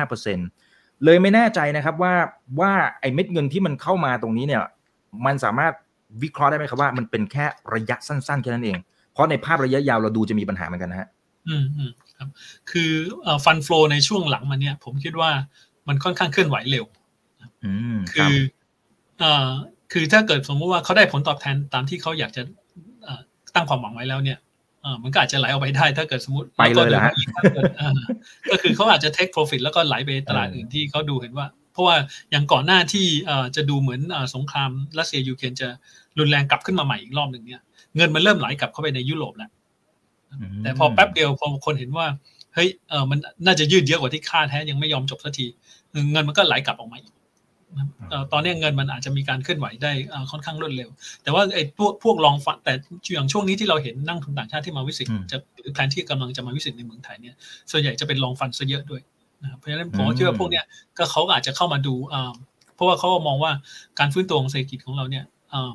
[0.08, 2.14] 9.5%เลยไม่แน่ใจนะครับว่า
[2.60, 4.62] ว่าไอ้เม็ดเงินที่มันเข้ามาตรงนี้เนี่ย
[5.26, 5.72] มันสามารถ
[6.22, 8.76] วิเคราะห์ได้ไหมครับว่ามันเป็นแค่ระยะสั้นๆแค่นั้นเอง
[9.12, 11.08] เพราะในภาพระยะยาวเราดูจะมีปัญหาเหมือนกันนะฮะ
[11.48, 12.28] อืมอืมครับ
[12.70, 12.90] คือ
[13.44, 15.30] ฟันฟลอในช่วงหลังมาเนี่ย ผมคิดว่า
[15.88, 16.84] มันค่อนข้างเคลื่อนไหวเร็ว
[17.64, 18.34] อืมคือ
[19.20, 19.50] เอ่อ
[19.92, 22.42] คือถ้าเกิดสมมติว่าเขาได้ผลตอบแทนตามที่เขาอยากจะ
[23.02, 23.20] เอ่อ
[23.54, 24.38] ตั้งความหวังไว้แล้วเนี่ย
[24.82, 28.00] เออมันก็อาจจะไหลออกไปได้ ถ้าเกิดสมมติไปเลยเหรอฮะถ้าเกิดเอ่อ
[28.50, 31.96] ก็คือเขาอาจจะ take profit แล้วก็ไหลไปตลาดอื่นที่เขาดูเห็นว่า เพราะว่า
[32.30, 35.68] อย่างก่อนหน้าที่เอ่อจะดูเหมือนเอ่อสงครามรัสเซียยูเครนจะ
[36.18, 37.62] รุนแรงกลับขึ้นมาใหม่อีกรอบหนึ่งเนี่ย
[37.96, 39.50] เงินมันเริ่มไหลกลับเข้าไปในยุโรปแล้ว
[40.52, 42.06] มแต่พอแป๊บเดียวพอคนเห็นว่า
[42.54, 45.46] เฮ้ยเออมันน่าจะยืดเยอะกว่าที่คาดแท้ยังไม่ยอมจบสักที
[46.12, 47.21] เงินมันก็ไหลกลับออกมาอีกนะครับเอ่อ
[48.32, 50.90] ตอนนี้เงินมันอาจจะมีการเคลื่อนไหวได้เอ่อค่อนข้างรวดเร็ว
[51.22, 52.72] แต่ว่าไอ้พวกพวกลองฟันแต่
[53.14, 57.34] อย่างช่วงนี้ที่เราเห็นนั่งทุนต่างชาติที่มาวิสิตจะหรือแผนที่กำลังจะมาวิสิตในเมืองไทยเนี่ย
[57.70, 59.02] ส่วนใหญ่จะเป็นลองฟันซะเยอะด้วย
[59.42, 60.64] นะครับเพราะฉะนั้นผมก็คิดว่าพวกเนี้ย
[60.98, 62.32] ก็เขาก็อาจจะเข้ามาดูอ่า
[62.74, 63.52] เพราะว่าเขาก็มองว่า
[63.98, 65.72] การฟื้นตัวของเศรษฐกิจของเราเนี่ยอ่า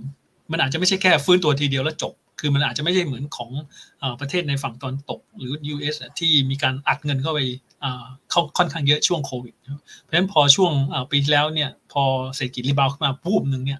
[0.51, 3.51] มันอาจจะไม่ใช่แค่ฟื้นตัวทีเดียวแล้วจบ คือมันอาจจะไม่ใช่เหมือนของ
[3.99, 7.39] เอ่อประเทศในฝั่งตอนตก หรือ US อะที่มีการอัดเงินเข้าไป
[7.83, 12.03] อ่าเข้าค่อนข้างเยอะช่วงโควิดนะครับเพราะฉะนั้นพอช่วงอ่าปีที่แล้วเนี่ยพ อ
[12.35, 13.79] เศรษฐกิจรีบาวขึ้นมาปุ๊บหนึ่งเนี่ย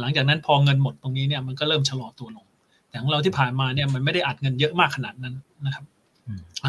[0.00, 2.46] หลังจากนั้นพอเงินหมดตรงนี้เนี่ยมันก็เริ่มชะลอตัวลง
[2.88, 5.34] แต่ของเราที่ผ่านมาเนี่ยมันไม่ได้อัดเงินเยอะมากขนาดนั้น
[5.66, 5.84] นะครับ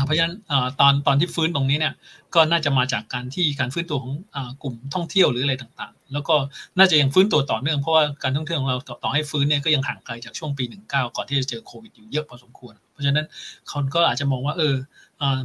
[0.06, 0.36] เพราะฉะนั้น
[0.80, 1.94] ตอนตอนที่ฟื้นตรงนี้เนี่ย
[2.36, 4.14] ก็น่าจะมาจากการที่การฟื้นตัวของ
[4.62, 6.36] กลุ่มท่องเที่ยวหรืออะไรต่างๆ แล้วก็
[6.78, 13.26] น่าจะยังฟื้นตัวต่อเนื่องเพราะว่าการท่องเที่ยวของเราต่อให้ฟื้นเนี่ยก็ยังห่างไกลจากช่วงปี 19 ก่อนที่จะเจอโควิดอยู่เยอะพอสมควร เพราะฉะนั้น
[13.68, 14.76] เขาก็อาจจะมองว่าเออ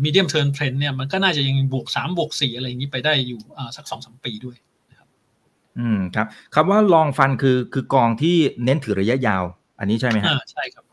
[0.04, 3.40] medium term trend เนี่ยมันก็น่าจะยังบวก 3 บวก 4 อะไรอย่างนี้ไปได้อยู่
[3.76, 4.56] สัก2อสปีด้วย
[5.80, 9.42] อืมครับคำว่า long fund คือคือกองที่เน้นถือระยะยาว
[9.78, 10.84] อันนี้ใช่ไหมฮะอ่าใช่ครับ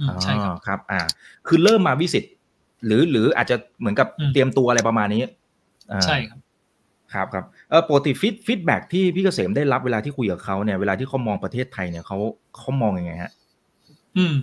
[0.00, 1.00] อืมใช่ครับอ๋อครับ อ่า
[1.46, 2.24] คือเริ่มมา visit
[2.86, 5.22] หรือหรืออาจจะเหมือนกับอืมเตรียมตัวอะไรประมาณนี้
[5.92, 6.38] อ่าใช่ครับ
[7.12, 12.18] ครับครับเออปกติ feed feedback ที่พี่เกษมได้รับเวลาที่คุยกับเขาเนี่ยเวลาที่เขามองประเทศไทยเนี่ยเขา
[12.58, 13.32] เขามองยังไงฮะ
[14.16, 14.34] อืม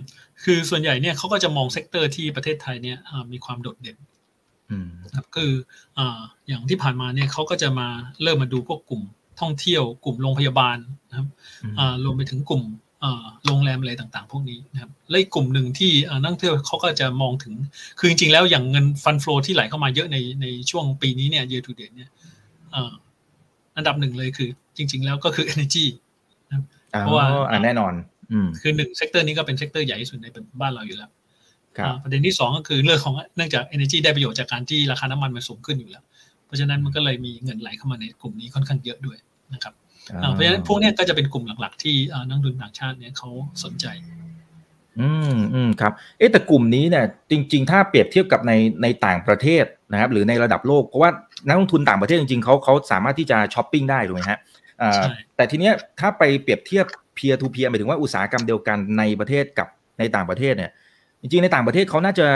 [0.44, 3.96] คือส่วนใหญ่เนี่ยเขาก็จะมอง sector ที่ประเทศไทยเนี่ยอ่ามีความโดดเด่น
[4.70, 5.52] อืมครับคือ
[5.98, 7.88] อ่าอย่างที่ผ่านมาเนี่ยเขาก็จะมา
[8.22, 9.02] เริ่มมาดูพวกกลุ่ม
[9.40, 10.76] ท่องเที่ยว กลุ่มโรงพยาบาล
[11.10, 11.26] นะครับ
[11.64, 12.62] อืมอ่ารวมไปถึงกลุ่ม
[13.04, 17.52] อ่าโรงแรมอะไรต่างๆ พวกนี้นะครับและอีกกลุ่มหนึ่งที่อ่านักท่องเที่ยวเขาก็จะมองถึง
[17.98, 22.10] คือจริงๆแล้วอย่างเงิน fund flow ที่ไหลเข้ามาเยอะในในช่วงปีนี้เนี่ย year to date เนี่ย
[22.74, 22.92] อ่า
[23.76, 25.86] อันดับหนึ่งเลยคือ จริง ๆ แล้วก็คือ energy
[27.00, 27.92] เพราะว่าอ่าแน่นอน
[28.32, 30.26] อืมคือหนึ่ง sector นี้ก็เป็น sector ใหญ่ที่สุดใน
[30.60, 31.10] บ้านเราอยู่แล้ว
[31.76, 36.04] ครับอ่าประเด็นที่สองก็คือเรื่องของเนื่องจาก energy ได้ประโยชน์จากการที่ราคาน้ำมันมันสูงขึ้นอยู่แล้ว
[36.46, 39.18] เพราะฉะนั้นมันก็เลยมีเงินไหลเข้ามาในกลุ่มนี้ค่อนข้างเยอะด้วย
[39.54, 39.74] นะครับ
[40.22, 43.28] อ่าเพราะฉะนั้นพวกเนี้ยก็จะเป็นกลุ่มหลักๆ ที่อ่านักลงทุนต่างชาติเนี่ยเขา
[43.64, 43.86] สนใจ
[45.00, 51.10] อืมอืมครับเอ๊ะแต่กลุ่มนี้เนี่ยจริง ๆ ถ้าเปรียบเทียบกับในในต่างประเทศนะครับ หรือในระดับโลกเพราะว่า
[51.48, 54.40] นักลงทุนต่างประเทศจริงๆเขาเขาสามารถที่จะช้อปปิ้งได้ถูกไหมฮะ
[54.82, 56.86] อ่าใช่แต่ทีเนี้ยถ้าไปเปรียบเทียบ
[57.16, 60.70] peer to peer หมายถึงว่าอุตสาหกรรมเดียวกันในประเทศกับในต่างประเทศเนี่ย
[61.20, 62.26] จริงๆในต่างประเทศเขาน่าจะ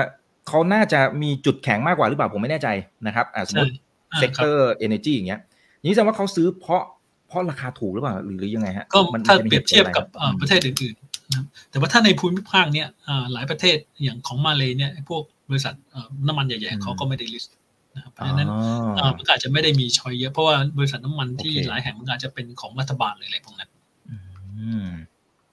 [0.49, 2.69] เขาน่าจะมีจุดแข็งมากกว่าหรือเปล่าผมไม่แน่ใจ
[3.07, 3.73] นะครับอ่าสมมติ
[4.13, 5.41] อ่า sector energy ครับอร์เอเนจีอย่างเงี้ย
[5.83, 6.83] นี่แสดงว่าเขาซื้อเพราะ
[7.29, 17.55] เพราะราคาถูกหรือเปล่าหรือหรือยังไงฮะก็มันถ้ามันเปรียบเทียบกับหตุผลอ่าอะไรประเทศอื่นๆนะครับแต่ว่าถ้าในภูมิภาคเนี่ยอ่าหลายประเทศอย่างของมาเลยเนี่ยไอ้พวกบริษัทเอ่อน้ำมันใหญ่ๆเขาก็ไม่ได้ list
[17.95, 18.61] นะครับเพราะฉะนั้นอ๋อ
[18.99, 23.71] อ่ามันก็อาจจะไม่ได้มีชอยเยอะเพราะว่าบริษัทน้ำมันที่โอเคหลายแห่งมันก็อาจจะเป็นของรัฐบาลเลยอะไรพวกนั้น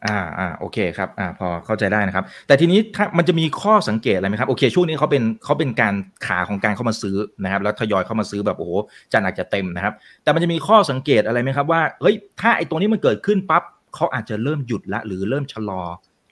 [0.05, 5.93] อืมอ่าอ่าโอเคครับอ่าพอเข้าใจได้นะครับ แต่ทีนี้ถ้ามันจะมีข้อสังเกตอะไรไหมครับโอเค ช่วงนี้เขาเป็นเขาเป็นการ
[6.25, 8.71] ขาของการเข้ามาซื้อนะครับแล้วทยอยเข้ามาซื้อแบบโอ้โห
[9.13, 13.63] จะหนักจะเต็มนะครับ แต่มันจะมีข้อสังเกตอะไรไหมครับว่าเฮ้ยถ้าไอ้ตรงนี้มันเกิดขึ้นปั๊บ
[13.95, 15.81] เขาอาจจะเริ่มหยุดละ หรือเริ่มชะลอ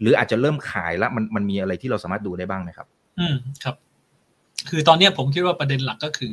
[0.02, 2.88] หรืออาจจะเริ่มขายละมันมันมีอะไรที่เราสามารถดูได้บ้างไหมครับ
[3.20, 3.76] อืมครับ
[4.70, 6.32] คือตอนเนี้ยผมคิดว่าประเด็นหลักก็คือ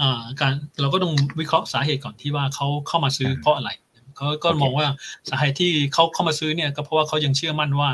[0.00, 3.70] อ่าการเราก็ต้องวิเคราะห์สาเหตุก่อนที่ว่าเขาเข้ามาซื้อเพราะอะไร
[4.20, 4.88] เขาก็โอเคมองว่า
[5.30, 7.90] สาเหตุที่เขาเข้ามาซื้อเนี่ยก็เพราะว่าเขายังเชื่อมั่นว่า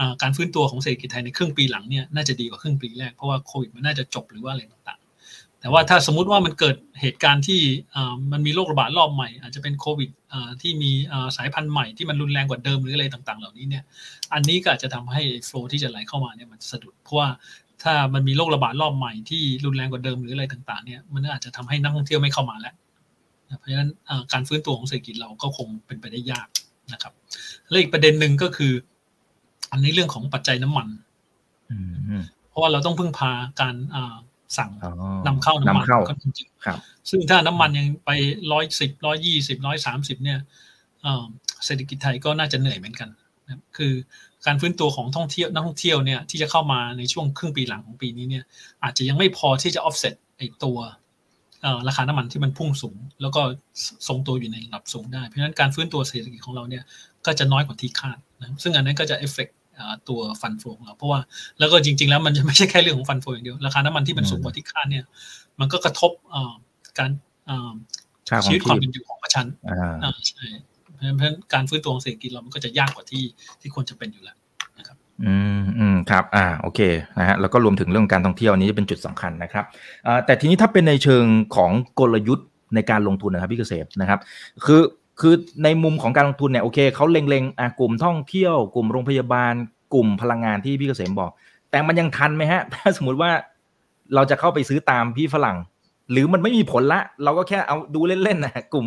[0.00, 7.60] อ่าการฟื้นตัวของเศรษฐกิจไทยในครึ่งปีหลังเนี่ยน่าจะดีกว่าครึ่งปีแรกเพราะว่าโควิดมันน่าจะจบหรือว่าอะไรต่างๆ แต่ว่าถ้าสมมุติว่ามันเกิดเหตุการณ์ที่
[7.94, 13.84] อ่ามันมีโรคระบาดรอบใหม่ อาจจะเป็นโควิดอ่าที่มีอ่าสายพันธุ์ใหม่ที่มันรุนแรงกว่าเดิมหรืออะไรต่าง ๆ เหล่านี้เนี่ย
[14.32, 17.28] อันนี้ก็อาจจะทำให้โฟลที่จะไหลเข้ามาเนี่ยมันสะดุดเพราะว่า
[17.82, 22.79] ถ้ามันมีโรคระบาดรอบใหม่ที่รุนแรงกว่าเดิมหรืออะไรต่างๆเนี่ยมันอาจจะทำให้นักท่องเที่ยวไม่เข้ามาแล้วนะ
[23.58, 26.48] เพราะฉะนั้นอ่าการฟื้นตัวของเศรษฐกิจเราก็คงเป็นไปได้ยาก
[26.92, 27.12] นะครับ
[27.68, 28.72] และอีกประเด็นหนึ่งก็คือ
[29.72, 30.88] อันนี้เรื่องของปัจจัยน้ำมัน
[31.70, 31.76] อื
[32.20, 34.16] มเพราะว่าเราต้องพึ่งพาการอ่า
[34.58, 34.92] สั่งอ๋อ
[35.26, 38.10] นำเข้าน้ำมันนำเข้าก็จริงครับๆซึ่งถ้าน้ำมันยังไป
[38.52, 40.38] ร้อยสิบร้อยยี่สิบร้อยสามสิบเนี่ย
[41.02, 41.24] เอ่อ
[41.64, 43.08] เศรษฐกิจไทยก็น่าจะเหนื่อยเหมือนกัน
[43.44, 43.92] นะครับคือ
[44.46, 48.44] การฟื้นตัวของท่องเที่ยวนักท่องเที่ยวเนี่ยที่จะเข้ามาในช่วงครึ่งปีหลังของปีนี้เนี่ย
[48.82, 50.99] อาจจะยังไม่พอที่จะ offset ไอตัวเอ่อ
[51.88, 53.42] ราคาน้ำมันที่มันพุ่งสูง แล้วก็
[54.08, 56.82] ทรงตัวอยู่ในระดับสูงได้ เพราะฉะนั้นการฟื้นตัวเศรษฐกิจของเราเนี่ย
[57.26, 59.48] ก็จะน้อยกว่าที่คาดนะครับซึ่งอันนั้นก็จะเอฟเฟก
[60.08, 61.20] ตัวฟันโฟของเราเพราะว่า
[61.58, 65.04] แล้วก็จริง ๆ แล้วมันจะไม่ใช่แค่เรื่องของฟันโฟอย่างเดียวราคาน้ำมันที่มันสูงกว่าที่คาดเนี่ย
[65.60, 66.54] มันก็กระทบเอ่อ
[66.98, 67.10] การ
[67.46, 67.72] เอ่อ
[68.28, 70.44] ค่าขอชีงวิตความชีเป็พนอยู่ของประชาชนอ่าอ่าใช่
[70.92, 73.24] เพราะฉะนั้นเพราะฉะนั้นการฟื้นตัวของเศรษฐกิจเรามันก็จะยากกว่าที่
[73.60, 74.36] ที่ควรจะเป็นอยู่แล้ว
[75.24, 76.80] อืมอืมครับ อ่า โอเค
[77.18, 79.64] นะฮะ แล้วก็รวมถึงเรื่องการท่องเที่ยวนี้จะเป็นจุดสำคัญนะครับ
[80.06, 81.24] อ่าแต่ทีนี้ถ้าเป็นในเชิง
[81.56, 84.20] ของกลยุทธ์ในการลงทุนนะครับพี่เกษมนะครับ
[84.64, 84.82] คือ
[85.20, 89.52] คือในมุมของการลงทุนเนี่ย โอเค เขาเล็งๆ อ่ากลุ่มท่องเที่ยว กลุ่มโรงพยาบาล
[89.94, 91.30] กลุ่มพลังงานที่พี่เกษมบอก
[91.70, 93.30] แต่มันยังทันไหมฮะ ถ้าสมมติว่า
[94.14, 95.56] เราจะเข้าไปซื้อตามพี่ฝรั่ง
[96.12, 98.86] หรือมันไม่มีผลละ เราก็แค่เอาดูเล่นๆนะกลุ่ม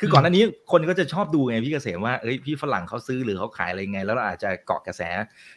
[0.00, 5.02] คือก่อนหน้านี้คนก็จะชอบดูไงพี่เกษมว่าเอ้ยพี่ฝรั่งเขาซื้อหรือเขาขายอะไรไง แล้วเราอาจจะเกาะกระแส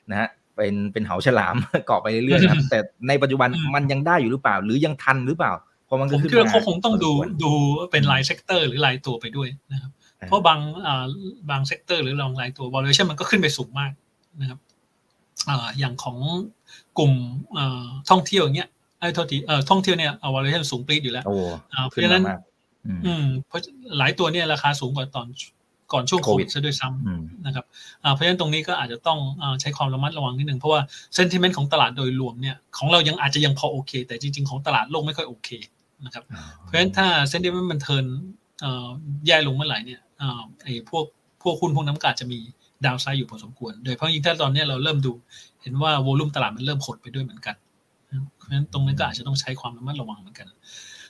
[0.09, 1.55] นะฮะเป็นเป็นเหาฉลาม
[1.87, 5.53] เกาะไปเรื่อยๆนะครับแต่ในปัจจุบันอืมมันยังได้อยู่หรือเปล่า หรือยังทันหรือเปล่า
[5.85, 7.51] เพราะมันผก็มขึ้นคิดว่ามาเขาคงต้องดูพอสมควรดู
[7.91, 11.05] เป็นรายเซกเตอร์หรือรายตัวไปด้วยนะครับอ่าเพราะบางอ่า
[11.49, 13.91] บาง sector หรือรองรายตัว valuation มันก็ขึ้นไปสูงมาก
[14.41, 14.59] นะครับ
[15.49, 16.17] อ่าอย่างของ
[16.97, 17.13] กลุ่ม
[17.57, 18.69] อ่าท่องเที่ยวอย่างเงี้ย
[18.99, 21.35] ไอ้โทษทีเอ่อท่องเที่ยวเนี่ย valuation สูงปรีดอยู่แล้วโอ้
[21.73, 22.39] อ่าเพขึ้ราะนฉะมานั้นมาก
[22.87, 23.61] อืมอืมเพราะ
[23.97, 25.27] หลายตัวเนี่ยราคาสูงกว่าตอน
[25.93, 27.65] ก่อนช่วงโควิดโควิดซะด้วยซ้ำอืมนะครับ
[28.03, 30.81] อ่าเพราะฉะนั้นตรงนี้ก็อาจจะต้องอาใช้ความระมัดระวังนิดหนึ่งเพราะว่า
[31.15, 35.49] เซนติเมนต์ของตลาดโดยรวมเนี่ยของเรายังอาจจะยังพอโอเค แต่จริง ๆ ของตลาดโลกไม่ค่อยโอเค
[36.05, 36.23] นะครับ
[36.59, 38.05] เพราะฉะนั้นถ้าเซนติเมนต์มันเทิร์น
[38.61, 38.87] เอ่อ
[39.27, 41.05] แย่ลงเมื่อไหร่เนี่ยอ่าไอ้พวก
[41.43, 42.39] พวกหุ้นพวกน้ำกาดจะมี
[42.85, 45.11] ดาวไซด์อยู่พอสมควร โดยเฉพาะยิ่งถ้าตอนเนี้ยเราเริ่มดู
[45.61, 47.66] เห็นว่าโวลุ่มตลาดมันเริ่มหดไปด้วยเหมือนกันนะค
[48.53, 50.47] รับเพราะฉะนั้นตรงนี้ก็อาจจะต้องใช้ความระมัดระวังเหมือนกัน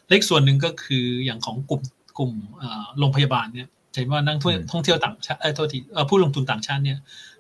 [0.10, 1.82] เล็กส่วนหนึ่งก็คืออย่างของกลุ่ม
[2.18, 6.98] กลุ่มเอ่อโรงพยาบาลเนี่ยจะเห็นว่านักท่องอืมท่องเที่ยวต่างชาติเอ้ยโทษทีเอ่อผู้ลงทุนต่างชาติเนี่ย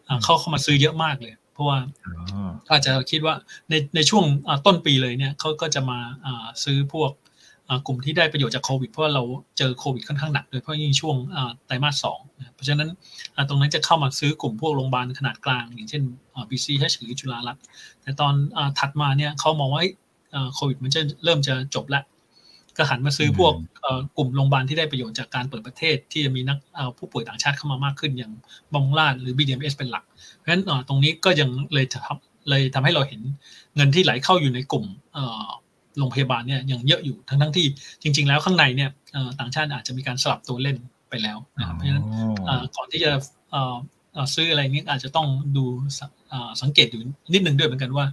[0.07, 2.11] อ่าเข้าเข้ามาซื้อเยอะมากเลย เพราะว่าอ๋
[2.47, 3.35] ออาจจะคิดว่า
[3.69, 7.26] ในในช่วงอ่าต้นปีเลยเนี่ยเขาก็จะมาอ่าซื้อพวกอ่า
[7.87, 9.23] กลุ่มที่ได้ประโยชน์จากโควิดเพราะว่าเรา
[9.57, 12.89] เจอโควิดค่อนข้างหนักโดยเฉพาะยิ่งช่วงอ่าไตรมาสสองนะครับเพราะฉะนั้น
[13.35, 16.03] อ่าตรงนั้นจะเข้ามาซื้อกลุ่มพวกโรงพยาบาลขนาดกลาง อย่างเช่น
[16.35, 17.63] อ่า BCH หรือจุฬารัตน์
[18.01, 19.93] แต่ตอนอ่าถัดมาเนี่ยเขามองว่าเอ้ย
[20.33, 22.03] อ่าโควิดมันจะเริ่มจะจบแล้ว
[22.77, 28.33] ก็หันมาซื้อพวกเอ่อกลุ่มโรงพยาบาลที่ได้ประโยชน์จากการเปิดประเทศ ที่จะมีนักเอ่อผู้ป่วยต่างชาติเข้ามามากขึ้นอย่าง
[28.73, 30.03] บำรุงราษฎร์หรือ BDMS เป็นหลัก
[30.37, 33.21] เพราะฉะนั้นเอ่อตรงนี้ก็ยังเลยทำเลยทำให้เราเห็น
[33.75, 35.47] เงินที่ไหลเข้าอยู่ในกลุ่มเอ่อ
[35.97, 37.65] โรงพยาบาลเนี่ยยังเยอะอยู่ทั้งทั้งๆที่
[38.01, 40.77] จริง ๆ แล้วข้างในเนี่ยเอ่อต่างชาติอาจจะมีการสลับตัวเล่น
[41.09, 42.05] ไปแล้วนะครับเพราะฉะนั้น
[42.45, 43.11] เอ่อก่อนที่จะ
[43.51, 43.75] เอ่อ
[44.13, 45.65] เอ่อซื้ออะไรนี้อาจจะต้องดู
[45.97, 47.01] สเอ่อสังเกตอยู่
[47.33, 48.05] นิดนึงด้วยเหมือนกันว่า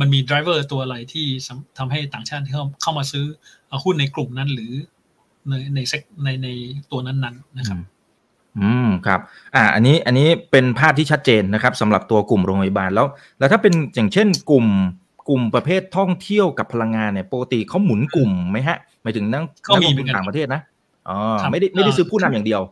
[0.00, 3.24] มันมี driver ตัวอะไรที่สำทำให้ต่างชาติที่เข้าเข้ามาซื้อ
[3.66, 4.72] เอ่อหุ้นในกลุ่มนั้นหรือ
[5.48, 6.48] ในใน sec ในใน
[6.90, 7.78] ตัวนั้นๆนะครับ
[8.58, 9.20] อืมครับ
[9.54, 13.06] อ่าอันนี้อันนี้เป็นภาพที่ชัดเจนนะครับสำหรับตัวกลุ่มโรงพยาบาลแล้ว
[13.38, 14.66] แล้วถ้าเป็นอย่างเช่นกลุ่ม
[15.28, 20.60] กลุ่มประเภทท่องเที่ยวกับพลังงานเนี่ยปกติเขาหมุนกลุ่มไหมฮะหมายถึงนักก็มีนัลงเหมืทุอนนกันต่างประเทศนะ
[21.08, 22.62] อ๋อครับไม่ได้ไม่ได้เอ่อซื้อผู้นำอย่างเดียว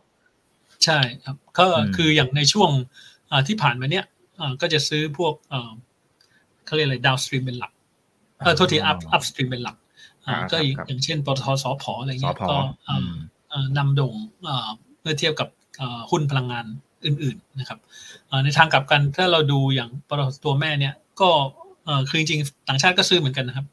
[0.85, 2.71] ใช่ครับก็อืมคืออย่างในช่วง
[3.31, 4.05] อ่าที่ผ่านมาเนี่ย
[4.39, 5.71] อ่าก็จะซื้อพวกเอ่อ
[6.65, 7.71] เขาเรียกอะไร downstream เป็นหลัก
[8.39, 9.77] เออโทษที up upstream เป็นหลัก
[10.25, 13.13] อ่าอ่าก็ครับอย่างครับอย่างเช่นปตทสพอะไรสเงี้ยพก็อือ่าม
[13.49, 14.15] เอ่อนำโด่ง
[14.47, 14.69] อ่า
[15.01, 15.49] เมื่อเทียบกับ
[15.81, 16.65] อ่าหุ้นพลังงาน
[17.05, 17.79] อื่น ๆนะครับ
[18.29, 21.29] อ่าในทางกลับกันถ้าเราดูอย่างปตทตัวแม่เนี่ยก็
[21.87, 23.65] เอ่อคือจริงๆต่างชาติก็ซื้อเหมือนกันนะครับ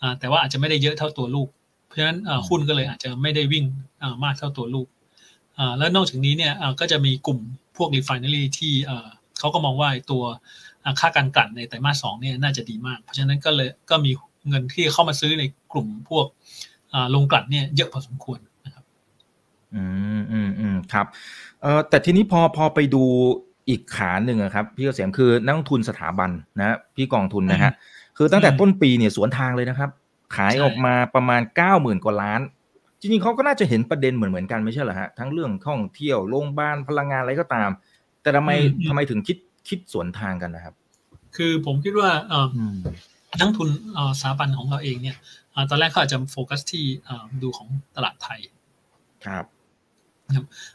[0.00, 1.48] อ่าแต่ว่าอาจจะไม่ได้เยอะเท่าตัวลูก
[1.86, 3.64] เพราะฉะนั้นอ่าหุ้นก็เลยอาจจะไม่ได้วิ่ง
[4.02, 4.86] อ่ามากเท่าตัวลูก
[5.58, 7.38] อ่าแล้วนอกจากนี้เนี่ยอ่าก็จะมีกลุ่ม
[7.76, 10.22] พวก refinery ที่อ่าเขาก็มองว่าไอ้ตัว
[10.84, 14.12] อ่าค่าการกลั่นในไตรมาสสองเนี่ยน่าจะดีมาก เพราะฉะนั้นก็เลยก็มี
[14.48, 16.26] เงินที่เข้ามาซื้อในกลุ่มพวก
[16.94, 18.84] อ่าโรงกลั่นเนี่ยเยอะพอสมควรนะครับ
[19.74, 19.84] อื
[20.20, 21.06] มอืมอืมครับ
[21.62, 23.04] เอ่อแต่ทีนี้พอพอไปดู
[23.70, 27.72] อีกขาหนึ่งอะครับ พี่เกษมคือนักลงทุนสถาบันนะพี่กองทุนนะฮะ
[28.16, 29.90] คือตั้งแต่อืมต้นปีเนี่ยสวนทางเลยนะครับ
[30.36, 32.40] ขายใช่ออกมาประมาณเก้าหมื่นกว่าล้าน
[33.00, 37.70] จริงๆเขาก็น่าจะเห็นประเด็นเหมือนเหมือนกันไม่ใช่เหรอฮะทั้งเรื่องท่องเที่ยวโรงพยาบาลพลังงานอะไรก็ตาม
[38.22, 38.50] แต่ทำไม
[38.88, 40.74] ทำไมถึงคิดคิดสวนทางกันนะครับ
[41.36, 42.76] คือผมคิดว่าเอ่ออืม
[43.38, 45.16] นักลงทุนเอ่อสถาบันของเราเองเนี่ย
[45.54, 48.40] อ่าตอนแรกเขาอาจจะโฟกัสที่อ่าดูของตลาดไทย
[49.26, 49.44] ครับ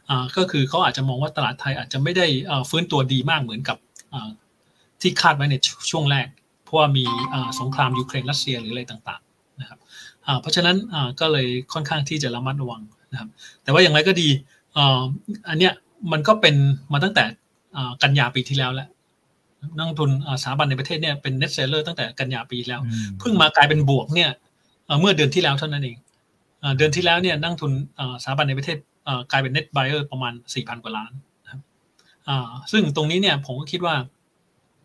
[0.08, 3.76] อ่าก็คือเขาอาจจะมองว่าตลาดไทยอาจจะไม่ได้อ่าฟื้นตัวดีมากเหมือนกับ
[4.14, 4.30] อ่า
[5.00, 5.54] ที่คาดไว้ใน
[5.90, 6.26] ช่วงแรก
[6.64, 9.78] เพราะว่ามีอ่าสงครามยูเครนรัสเซียหรืออะไรต่างๆนะครับ
[10.26, 13.28] อ่าเพราะฉะนั้นอ่าก็เลยค่อนข้างที่จะระมัดระวังนะครับ
[13.62, 14.28] แต่ว่าอย่างไรก็ดี
[14.76, 15.02] อ่า
[15.48, 15.72] อันเนี้ย
[16.12, 16.54] มันก็เป็น
[16.92, 17.24] มาตั้งแต่
[17.76, 18.88] อ่ากันยาปีที่แล้วแหละ
[19.76, 20.10] นักลงทุน
[20.42, 24.30] สถาบันในประเทศเนี่ยเป็น net seller ตั้งแต่กันยาปีแล้วอืมเพิ่งมากลายเป็นบวกเนี่ย
[24.86, 25.96] เอ่อเมื่อเดือนที่แล้วเท่านั้นเอง
[26.60, 28.95] เอ่อเดือนที่แล้วเนี่ยนักลงทุนเอ่อสถาบันในประเทศเอ่อ
[29.30, 31.12] กลายเป็น net buyer ประมาณ 4,000 กว่าล้าน
[31.44, 31.60] นะครับ
[32.72, 33.94] ซึ่งตรงนี้เนี่ยผมก็คิดว่า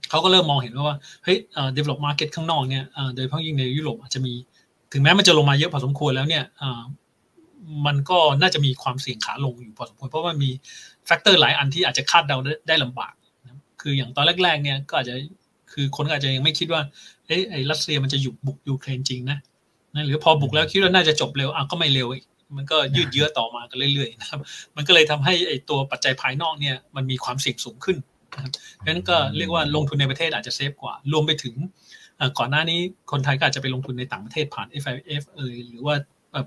[0.10, 4.34] เขาก็เริ่มมองเห็นว่าเฮ้ยเอ่อ develop market ข้างนอกเนี่ยโดยเฉพาะยิ่งในยุโรปอาจจะมี
[4.94, 6.44] ถึงแม้มันจะลงมาเยอะพอสมควรแล้วเนี่ย
[7.86, 10.50] มันก็น่าจะมีความเสี่ยงขาลงอยู่พอสมควรเพราะว่ามี
[11.06, 15.16] factor หลายอันที่อาจจะคาดเดาได้ได้ลำบากนะคืออย่างตอนแรกๆเนี่ยก็อาจจะ
[15.72, 16.82] คือคนอาจจะยังไม่คิดว่า
[17.28, 19.38] เอ้ยไอ้รัสเซียมันจะหยุดบุกยูเครนจริงนะ
[19.96, 22.24] นะหรือพอบุกแล้วคิดว่าน่าจะจบเร็วอะก็ไม่เร็วอีก
[22.58, 24.40] มันก็ยืดเยื้อต่อมากันเรื่อยๆนะครับ
[24.76, 27.98] มันก็เลยทำให้ไอ้ตัวปัจจัยภายนอกเนี่ยมันมีความเสี่ยงสูงขึ้น
[28.34, 31.56] นะครับเพราะฉะนั้นก็เรียกว่าลงทุนในประเทศอาจจะ safe กว่า รวมไปถึง
[32.38, 32.80] ก่อนหน้านี้
[33.12, 35.96] คนไทยก็อาจจะไปลงทุนในต่างประเทศผ่าน FIF เอยหรือว่า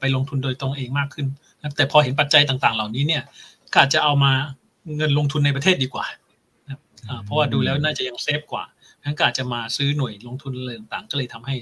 [0.00, 1.26] ไปลงทุนโดยตรงเองมากขึ้น
[1.58, 3.22] นะแต่พอเห็นปัจจัยต่างๆ เหล่านี้เนี่ย
[3.72, 4.32] ก็อาจจะเอามา
[4.96, 6.06] เงินลงทุนในประเทศดีกว่า
[6.64, 8.64] นะครับอ่าเพราะว่าดูแล้วน่าจะยังเซฟกว่า
[9.04, 11.54] งั้นก็อาจจะมาซื้อหน่วยลงทุนอะไรต่างๆ ก็เลยทำให้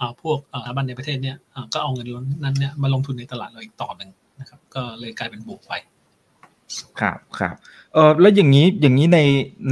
[0.00, 2.06] อ่าพวกอ่าสถาบันในประเทศเนี่ยอ่าก็เอาเงิน
[2.44, 5.72] นั้นเนี่ยมาลงทุนในตลาดเราอีกต่อหนึ่งนะครับ ก็เลยกลายเป็นบวกไป
[7.00, 7.54] ครับครับ
[7.94, 9.20] เออแล้วอย่างนี้อย่างนี้ใน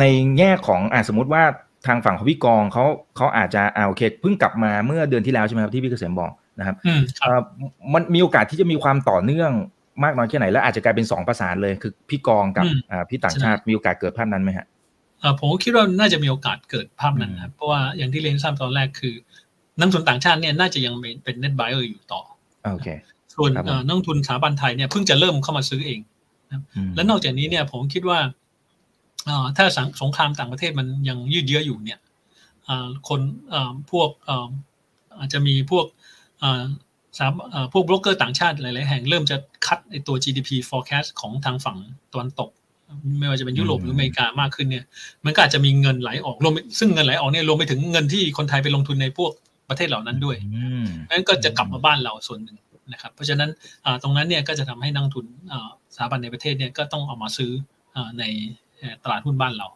[0.00, 0.04] ใน
[0.38, 1.42] แง่ของอ่าสมมติว่า
[1.87, 2.85] ทางฝั่งของพี่กองเขา
[3.16, 7.40] เขาอาจจะอ่าโอเคเพิ่งกลับมาเมื่อเดือนที่แล้วใช่ไหมครับที่พี่เกษมบอกนะครับอืมครับเอ่อ
[7.92, 9.50] มันมีโอกาสที่จะมีความต่อเนื่อง
[10.04, 14.81] มากน้อยแค่ไหน และอาจจะกลายเป็นสองประสานเลยคือพี่กองกับอืมอ่าพี่ต่างชาติมีโอกาสเกิดภาพนั้นไหมฮะอ่า
[15.38, 19.14] ผมก็คิดว่าน่าจะมีโอกาสเกิดภาพนั้นนะครับเพราะว่าอย่างที่เรียนทราบตอนแรกคือ
[19.78, 22.22] นักลงทุนต่างชาติเนี่ยน่าจะยังเป็นเป็น net buyer อยู่ต่อ
[22.72, 22.88] โอเค
[23.35, 26.00] ส่วนครับผมเอ่อนักลงทุนสถาบันไทยเนี่ยเพิ่งจะเริ่มเข้ามาซื้อเอง
[26.74, 28.18] อืมและนอกจากนี้เนี่ยผมคิดว่า
[29.26, 31.98] เอ่อถ้าสังสงครามต่างประเทศมันยังยืดเยื้ออยู่เนี่ย
[32.64, 34.48] เอ่อคนเอ่อพวกเอ่อ
[35.18, 35.87] อาจจะมีพวก
[36.40, 36.62] เอ่อ
[37.18, 41.78] สามเอ่อพวกบล็อกเกอร์ต่างชาติหลาย ๆ แห่งเริ่มจะคัดไอตัว GDP forecast ของทางฝั่ง
[42.12, 42.50] ตะวันตก
[43.18, 44.85] ไม่ว่าจะเป็นยุโรปหรืออเมริกามากขึ้นเนี่ย
[45.24, 49.33] มันก็อาจจะมีเงินไหลออกรวมไปซึ่งเงินไหลออกเนี่ยรวมไปถึงเงินที่คนไทยไปลงทุนในพวก
[49.68, 52.57] ประเทศเหล่านั้นด้วยอืมนั้นก็จะกลับมาบ้านเราส่วนหนึ่ง
[52.92, 53.50] นะครับ เพราะฉะนั้น
[53.85, 57.52] อ่าตรงนั้นเนี่ยก็จะทำให้นักลงทุนอ่าสถาบันในประเทศเนี่ยก็ต้องเอามาซื้อ
[57.96, 58.24] อ่าใน
[58.78, 59.68] เอ่อตลาดหุ้นบ้านเรา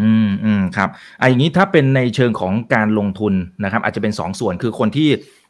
[0.00, 0.88] อืมอืมครับ
[1.20, 3.34] อะอย่างนี้ถ้าเป็นในเชิงของการลงทุน
[3.64, 5.08] นะครับ อาจจะเป็นสองส่วนคือคนที่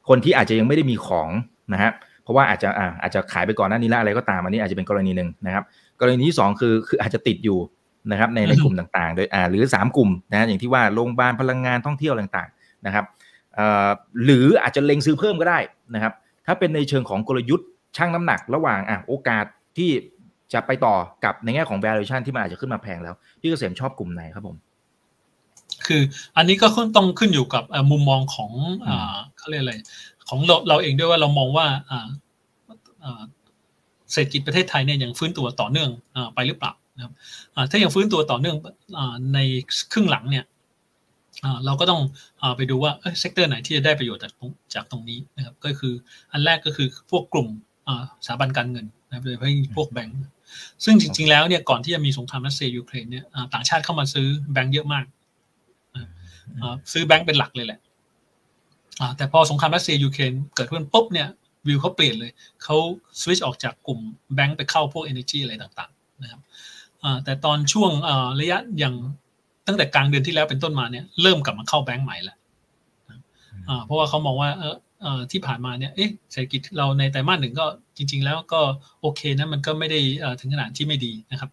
[0.09, 1.29] คนที่อาจจะยังไม่ได้มีของ
[1.73, 1.91] นะฮะ
[2.23, 5.65] เพราะว่าอาจจะอ่าอาจจะขายไปก่อนหน้านี้แล้วอะไรก็ตามอันนี้อาจจะเป็นกรณีหนึ่งนะครับ
[6.01, 7.59] กรณีที่สองคือคืออาจจะติดอยู่
[8.13, 13.05] นะครับในในอือฮึกลุ่มต่างๆ โดยอ่าหรือสามกลุ่มนะฮะอย่างที่ว่าโรงพยาบาลพลังงานท่องเที่ยวต่างๆนะครับ
[13.55, 13.89] เอ่อ
[14.25, 15.59] หรืออาจจะเล็งซื้อเพิ่มก็ได้
[15.95, 16.13] นะครับ
[16.47, 19.45] ถ้าเป็นในเชิงของกลยุทธ์ชั่งน้ำหนักระหว่างอะโอกาส
[19.77, 19.91] ที่
[20.53, 24.57] จะไปต่อกับในแง่ของ valuation ที่มันอาจจะขึ้นมาแพงแล้ว พี่เกษมชอบกลุ่มไหนครับผม
[25.87, 26.03] คือ
[26.37, 28.51] อันนี้ก็ต้องขึ้นอยู่กับเอ่อมุมมองของ
[28.87, 29.75] อ่าเขาเรียกอะไร
[30.29, 32.07] ของเราเราเองด้วยว่าเรามองว่าอ่า
[33.05, 33.23] อ่า
[34.17, 37.13] เศรษฐกิจประเทศไทยเนี่ยยังฟื้นตัวต่อเนื่องอาไปหรือเปล่านะครับ
[37.55, 38.57] อ่าถ้ายังฟื้นตัวต่อเนื่อง
[38.99, 39.39] อ่าใน
[39.93, 40.45] ครึ่งหลังเนี่ย
[41.45, 42.01] อ่าเราก็ต้อง
[42.43, 45.93] อาไปดูว่า sector ไหนที่จะได้ประโยชน์จากตรงจากตรงนี้นะครับก็คือ
[46.33, 47.49] อันแรกก็คือพวกกลุ่ม
[47.89, 50.17] อ่าสถาบันการเงินนะครับโดยเฉพาะยิ่งพวกแบงก์
[50.85, 55.05] ซึ่งจริง ๆ แล้วเนี่ยก่อนที่จะมีสงครามรัสเซียยูเครนเนี่ยอ่าต่างชาติเข้ามาซื้อแบงก์เยอะมาก
[56.63, 57.81] อ่าซื้อแบงก์เป็นหลักเลยแหละ
[59.01, 61.29] อ่าแต่พอสงครามรัสเซียยูเครนเกิดขึ้นปุ๊บเนี่ย
[61.67, 62.31] วิวเขาเปลี่ยนเลย
[62.63, 62.77] เขา
[63.21, 64.01] สวิตช์ออกจากกลุ่ม
[64.35, 66.41] แบงก์ไปเข้าพวก Energy อะไรต่างๆนะครับ
[67.03, 68.95] อ่าแต่ตอนช่วงอ่าระยะอย่าง
[69.67, 72.37] ตั้งแต่กลางเดือนที่แล้วเป็นต้นมาเนี่ยเริ่มกลับมาเข้าแบงก์ใหม่แล้ว
[73.69, 78.61] อ่าเพราะว่าเขามองว่าเออเอ่อที่ผ่านมาเนี่ยเอ๊ะเศรษฐกิจเราในไตรมาสหนึ่งก็จริง ๆ แล้วก็
[79.01, 81.51] โอเคนะมันก็ไม่ได้เอ่อถึงขนาดที่ไม่ดีนะครับ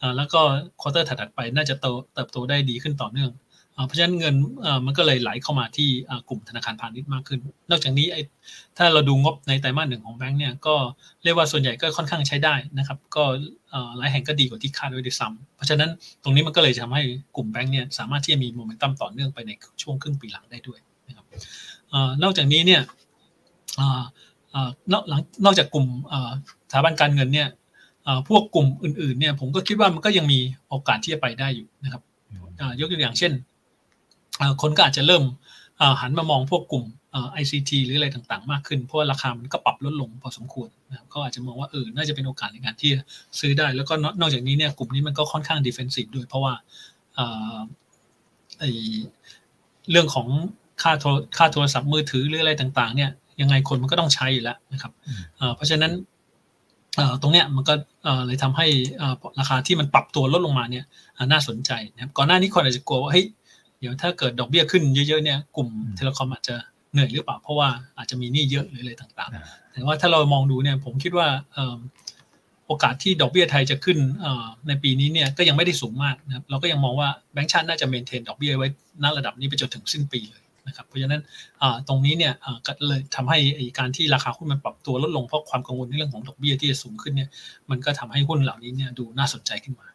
[0.00, 0.40] อ่าแล้วก็
[0.80, 3.45] ควอเตอร์ถัดๆไปน่าจะโตเติบโตได้ดีขึ้นต่อเนื่องอ่า
[3.86, 8.22] เพราะฉะนั้นเงินเอ่อมันก็เลยไหลเข้ามาที่อ่ากลุ่มธนาคารพาณิชย์มากขึ้น นอกจากนี้ไอ้
[8.78, 10.74] ถ้าเราดูงบในไตรมาสหนึ่งของแบงก์เนี่ยก็
[11.24, 13.24] เรียกว่าส่วนใหญ่ก็ค่อนข้างใช้ได้นะครับ ก็
[13.70, 15.90] เอ่อหลายแห่งก็ดีกว่าที่คาดไว้ด้วยซ้ำเพราะฉะนั้น
[16.22, 17.02] ตรงนี้มันก็เลยทำให้
[17.36, 19.50] กลุ่มแบงก์เนี่ยสามารถที่จะมีโมเมนตัมต่อเนื่องไปใน
[19.82, 21.24] ช่วงครึ่งปีหลังได้ด้วยนะครับ
[21.90, 22.80] เอ่อนอกจากนี้เนี่ย
[23.80, 24.02] อ่า
[24.54, 26.30] อ่านอกหลังนอกจากกลุ่มอ่า
[26.70, 27.48] สถาบันการเงินเนี่ย
[28.06, 32.02] อ่าพวกกลุ่มอื่นๆเนี่ยผมก็คิดว่ามันก็ยังมีโอกาสที่จะไปได้อยู่นะครับ
[32.60, 33.54] อ่ายกตัวอย่างเช่นอ่า
[34.62, 35.24] คนก็อาจจะเริ่ม
[35.80, 43.00] อ่าหันมามองพวกกลุ่มอ่า ICT หรืออะไรต่างๆ มากขึ้น เพราะว่าราคามันก็ปรับลดลงพอสมควรนะครับก็อาจจะมองว่าเออน่าจะเป็นโอกาสในการที่จะ
[43.40, 46.54] ซื้อได้ แล้วก็นอกนอกจากนี้เนี่ยกลุ่มนี้มันก็ค่อนข้าง defensive ด้วยเพราะว่า
[47.18, 47.58] อ่า
[48.58, 48.64] ไอ
[49.90, 50.26] เรื่องของ
[50.82, 55.92] ค่าโทรค่าโทรศัพท์มือถือหรืออะไรต่าง ๆ เนี่ยยังไงคนมันก็ต้องใช้อยู่แล้วนะครับอืมอ่าเพราะฉะนั้น
[56.96, 58.66] เอ่อตรงเนี้ยมันก็เอ่อเลยทำให้
[59.00, 60.84] อ่าราคาที่มันปรับตัวลดลงมาเนี่ย
[61.16, 63.26] อ่าน่าสนใจนะครับก่อนหน้านี้คนอาจจะกลัวว่าเฮ้ย
[63.80, 66.56] เดี๋ยวถ้าเกิดดอกเบี้ยขึ้นเยอะๆเนี่ยกลุ่มอืมเทเลคอมอาจจะ
[66.92, 71.78] เหนื่อยหรือเปล่าเพราะว่าอาจจะมีหนี้เยอะหรืออะไรต่างอ่าๆแต่ว่าถ้าเรามองดูเนี่ยผมคิดว่าเอิ่ม
[72.66, 73.98] โอกาสที่ดอกเบี้ยไทยจะขึ้น
[74.68, 78.68] ในปีนี้เนี่ยก็ยังไม่ได้สูงมากนะครับเราก็ยังมองว่าแบงก์ชาติน่าจะเมนเทนดอกเบี้ยไว้
[79.02, 81.22] ณระดับนี้ไปจนถึงสิ้นปีเลยนะครับเพราะฉะนั้น
[81.88, 82.32] ตรงนี้เนี่ย
[82.66, 83.38] ก็เลยทำให้
[83.78, 87.30] การที่ราคาหุ้นมันปรับตัวลดลงเพราะความกังวลในเรื่องของดอกเบี้ยที่จะสูงขึ้นเนี่ย
[87.70, 89.86] มันก็ทำให้หุ้นเหล่านี้เนี่ยดูน่าสนใจขึ้นมา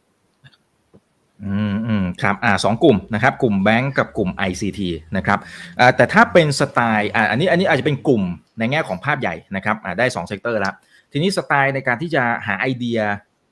[1.45, 4.81] อืมอืมครับอ่าสองกลุ่มนะครับกลุ่มแบงก์กับกลุ่ม ICT
[5.17, 5.39] นะครับ
[5.79, 8.23] อ่าแต่ถ้าเป็นสไตล์อ่าอันนี้อันนี้อาจจะเป็นกลุ่ม
[8.59, 10.73] ในแง่ของภาพใหญ่นะครับอ่าได้2 sector แล้ว
[11.11, 12.99] ทีนี้สไตล์ในการที่จะหาไอเดีย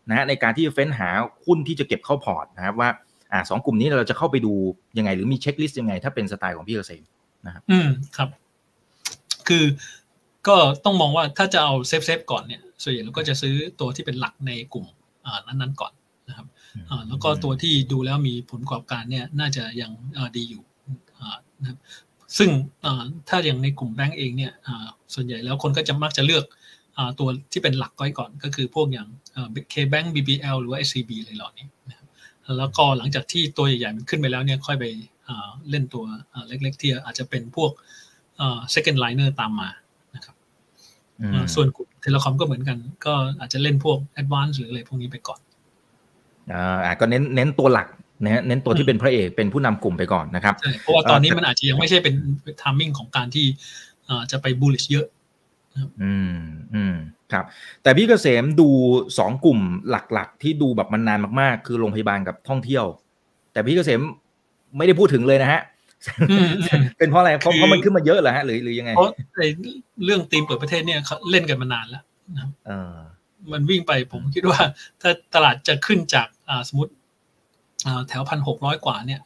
[0.09, 1.09] นะฮะในการที่จะเฟ้นหา
[1.45, 2.89] หุ้นที่จะเก็บเข้าพอร์ตนะครับว่า
[3.31, 4.53] อ่าสองกลุ่มนี้เราจะเข้าไปดู
[4.97, 7.03] ยังไง หรือมี checklist ยังไง ถ้าเป็นสไตล์ของพี่เกษม
[7.45, 8.29] นะครับอืมครับ
[9.47, 9.65] คือ
[10.47, 14.85] ก็ต้องมองว่าถ้าจะเอา safe safe ก่อนเนี่ยส่วนใหญ่เราก็จะซื้อตัวที่เป็นหลักในกลุ่ม
[15.25, 15.91] อ่านั้นๆก่อน
[16.29, 16.47] นะครับ
[16.89, 19.91] อ่าแล้วก็ตัวที่ดูแล้วมีผลประกอบการเนี่ยน่าจะยัง
[20.37, 20.63] ดีอยู่
[21.19, 21.79] อ่านะครับ
[22.37, 22.49] ซึ่ง
[23.29, 24.53] ถ้าอย่างในกลุ่มแบงก์เองเนี่ย
[25.13, 26.45] ส่วนใหญ่แล้วคนก็จะมักจะเลือก
[27.19, 29.07] ตัวที่เป็นหลักก้อยก่อนก็คือพวกอย่าง
[29.73, 32.07] K-Bank BBL หรือว่า SCB อะไรเหล่านี้นะครับ
[32.57, 34.85] แล้วก็หลังจากที่ตัวใหญ่ๆมันขึ้นไปแล้วเนี่ยค่อยไป
[35.69, 36.05] เล่นตัว
[36.47, 37.71] เล็กๆที่อาจจะเป็นพวก
[38.73, 39.69] second liner ตามมา
[40.15, 40.35] นะครับ
[41.55, 45.39] ส่วนกลุ่มเทเลคอมก็เหมือนกัน ก็อาจจะเล่นพวก advance หรืออะไรพวกนี้ไปก่อน
[46.53, 47.87] อ่าก็เน้นเน้นตัวหลัก
[48.23, 52.15] นะฮะเน้นตัวที่เป็นพระเอกเป็นผู้นำกลุ่มไปก่อนนะครับเพราะว่าตอนนี้มันอาจจะยังไม่ใช่เป็น
[52.61, 53.45] ทามมิ่งของการที่
[54.31, 55.07] จะไปบูลลิชเยอะ
[56.03, 56.37] อืม
[56.73, 56.95] อืม
[57.31, 57.45] ครับ
[57.83, 58.69] แต่พี่เกษมดู
[59.17, 59.59] สองกลุ่ม
[59.89, 62.85] หลักๆ ที่ดูแบบมันนานมากๆ คือโรงพยาบาลกับท่องเที่ยว
[63.53, 64.01] แต่พี่เกษม
[64.77, 65.61] ไม่ได้พูดถึงเลยนะฮะ
[66.97, 69.11] เป็นเพราะอะไรเพราะเพราะมันขึ้นมาเยอะเหรอฮะหรือหรือยังไงเพราะ
[70.05, 72.03] เรื่องตีมเปิดประเทศเนี่ยเขาเล่นกันมานานแล้ว
[72.37, 72.47] นะ
[73.51, 74.59] มันวิ่งไปผมคิดว่า
[75.01, 76.91] ถ้าตลาดจะขึ้นจากอ่า สมมติ
[78.07, 79.21] แถวพันหกร้อยกว่าเนี่ย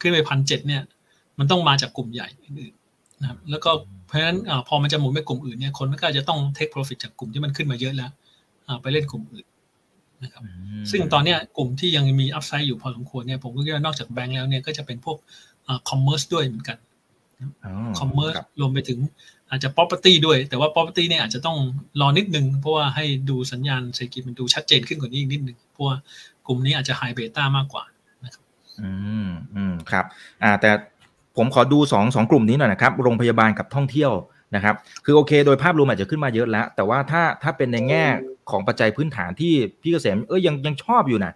[0.00, 0.82] ขึ้นไปพันเจ็ดเนี่ย
[1.38, 2.74] มันต้องมาจากกลุ่มใหญ่อื่น
[3.20, 3.70] นะครับแล้วก็
[4.06, 8.10] เพราะฉะนั้นพอมันจะหมุนไปกลุ่มอื่นเนี่ยคนก็จะต้อง take profit จากกลุ่มที่มันขึ้นมาเยอะแล้ว
[8.82, 9.46] ไปเล่นกลุ่มอื่น
[10.22, 10.42] นะครับ
[10.90, 15.16] ซึ่งตอนนี้กลุ่มที่ยังมีอัพไซด์อยู่พอสมควรเนี่ยผมก็คิดว่านอกจากแบงก์แล้วเนี่ยก็จะเป็นพวก
[15.90, 16.78] คอมเมอร์สด้วยเหมือนกัน
[17.98, 18.98] คอมเมอร์สรวมไปถึง
[19.50, 21.58] อาจจะ property ด้วย แต่ว่า property เนี่ยอาจจะต้อง
[22.00, 25.96] รอนิดนึง เพราะว่าให้ดูสัญญาณเศรษฐกิจมันดูชัดเจนขึ้นกว่านี้อีกนิดนึงเพราะว่า
[26.46, 27.84] กลุ่มนี้อาจจะไฮเบต้ามากกว่า
[28.24, 28.44] นะครับ
[28.82, 28.90] อื
[29.28, 30.04] มอืมครับ
[30.42, 30.70] อ่าแต่
[31.36, 34.12] ผมขอดูสองสองกลุ่มนี้หน่อยนะครับ โรงพยาบาลกับท่องเที่ยว
[34.54, 38.04] นะครับ คือโอเค โดยภาพรวมอาจจะขึ้นมาเยอะแล้ว แต่ว่าถ้าถ้าเป็นในแง่
[38.50, 41.32] ของปัจจัยพื้นฐานที่พี่เกษมเอ้ยยังยังชอบอยู่นะ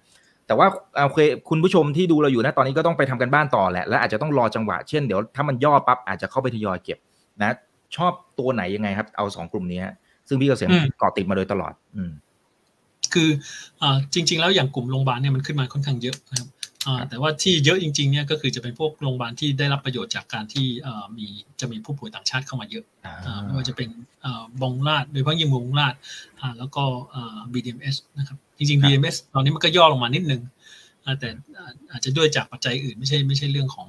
[0.46, 0.66] แต่ว่า
[1.06, 6.98] โอเคคุณผู้ชมที่ดูเราอยู่นะตอนนี้ก็ต้องไปทำกันบ้านต่อแหละและอาจจะต้องรอจังหวะเช่นเดี๋ยวถ้ามันย่อปั๊บอาจจะเข้าไปทยอยเก็บ
[7.42, 7.54] นะ
[7.96, 9.80] ชอบตัวไหนยังไงครับ เอาสองกลุ่มนี้
[10.28, 12.12] ซึ่งพี่เกษมเกาะติดมาโดยตลอด อืม
[13.12, 13.28] คือ
[13.82, 16.48] อจริง ๆ แล้วอย่างกลุ่มโรงพยาบาลเนี่ยมันขึ้นมาค่อนข้างเยอะนะครับ
[17.08, 20.66] แต่ว่าที่เยอะจริงๆเนี่ยก็คือจะเป็นพวกโรงพยาบาลที่ได้รับประโยชน์จากการที่
[21.16, 21.26] มี
[21.60, 22.84] จะมีผู้ป่วยต่างชาติเข้ามาเยอะ
[23.44, 23.88] ไม่ว่าจะเป็น
[24.62, 25.94] บองลาดโดยเฉพาะยิ่งบองลาด
[26.58, 26.82] แล้วก็
[27.52, 30.42] BDMS นะครับจริงๆ BDMS ตอนนี้มันก็ย่อลงมานิดนึง
[31.20, 31.28] แต่
[31.90, 33.88] อาจจะด้วยจากปัจจัยอื่นไม่ใช่ไม่ใช่เรื่องของ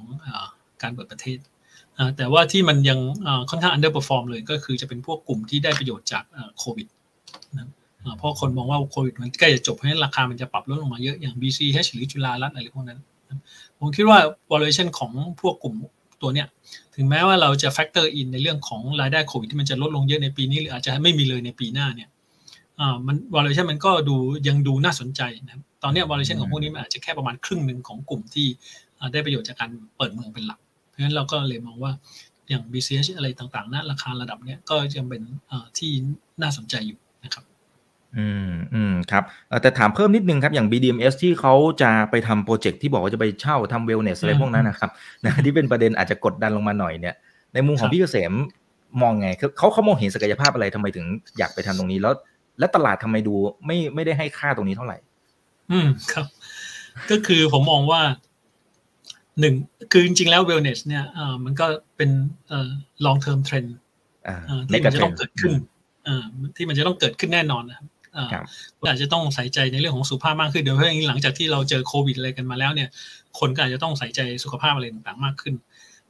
[0.82, 1.38] การเปิดประเทศ
[2.18, 3.00] แต่ว่าที่มันยัง
[3.50, 6.24] ค่อนข้าง underperform เลยก็คือจะเป็นพวกกลุ่มที่ได้ประโยชน์จาก
[6.60, 6.88] โควิด
[7.58, 7.68] นะ
[8.18, 13.00] เพราะคนมองว่าโควิดมันใกล้จะจบเพราะฉะนั้นราคามันจะปรับลดลงมาเยอะอย่าง BCH หรือจุฬารัตน์อะไรพวกนั้น
[13.80, 14.20] ผมคิดว่า
[14.52, 15.12] valuation ของ
[15.42, 15.76] พวกกลุ่ม
[16.22, 16.48] ตัวเนี้ย
[16.96, 22.10] ถึงแม้ว่าเราจะ factor in ในเรื่องของรายได้โควิดที่มันจะลดลงเยอะในปีนี้ หรืออาจจะไม่มีเลยในปีหน้าเนี่ย
[23.08, 24.16] มัน valuation มันก็ดู
[24.48, 28.48] ยังดูน่าสนใจนะตอนนี้ valuation ของพวกนี้มันอาจจะแค่ประมาณครึ่งหนึ่งของกลุ่มที่
[29.14, 30.60] ได้ประโยชน์จากการเปิดเมืองเป็นหลัก
[30.92, 31.92] เพราะฉะนั้นเราก็เลยมองว่า
[32.50, 35.22] อย่าง BCH อะไรต่างๆนะราคาระดับเนี้ยก็ยังเป็น
[35.78, 35.92] ที่
[36.42, 37.44] น่าสนใจอยู่นะครับ
[38.18, 39.24] อืมอืมครับ
[39.62, 44.92] แต่ถามเพิ่มนิดนึงครับอย่าง BDMs ที่เขาจะไปทำโปรเจกต์ที่บอกว่าจะไปเช่าทำเวลเนสอะไรพวกนั้นนะครับ
[45.24, 47.16] นะที่เป็นประเด็นอาจจะกดดันลงมาหน่อยเนี่ย
[47.54, 48.34] ในมุมของพี่เกษม
[49.02, 49.28] มองไง
[49.58, 51.06] เขาเขามองเห็นศักยภาพอะไรทำไมถึง
[51.38, 52.14] อยากไปทำตรงนี้แล้ว
[52.60, 53.34] และตลาดทำไมดู
[53.66, 54.98] ไม่ไม่ได้ให้ค่าตรงนี้เท่าไหร่
[55.72, 56.26] อืมครับ
[57.12, 58.02] ก็คือผมมองว่า
[59.40, 59.56] หนึ่ง
[59.92, 61.66] คือจริง ๆ แล้วเวลเนสเนี่ยอ่ามันก็
[61.98, 62.10] เป็น
[62.50, 62.70] เอ่อ
[63.06, 63.70] long term trend
[64.70, 65.54] ที่มันจะต้องเกิดขึ้น
[66.08, 67.88] อ่าที่มันจะต้องเกิดขึ้นแน่นอนนะครับ
[68.90, 72.90] อาจจะต้องใส่ใจในเรื่องของสุขภาพมากขึ้นเดี๋ยวเพราะอย่างหลังจากที่เราเจอโควิดอะไรกันมาแล้วเนี่ย
[73.40, 75.54] คนก็อาจจะต้องใส่ใจสุขภาพอะไรต่างๆมากขึ้น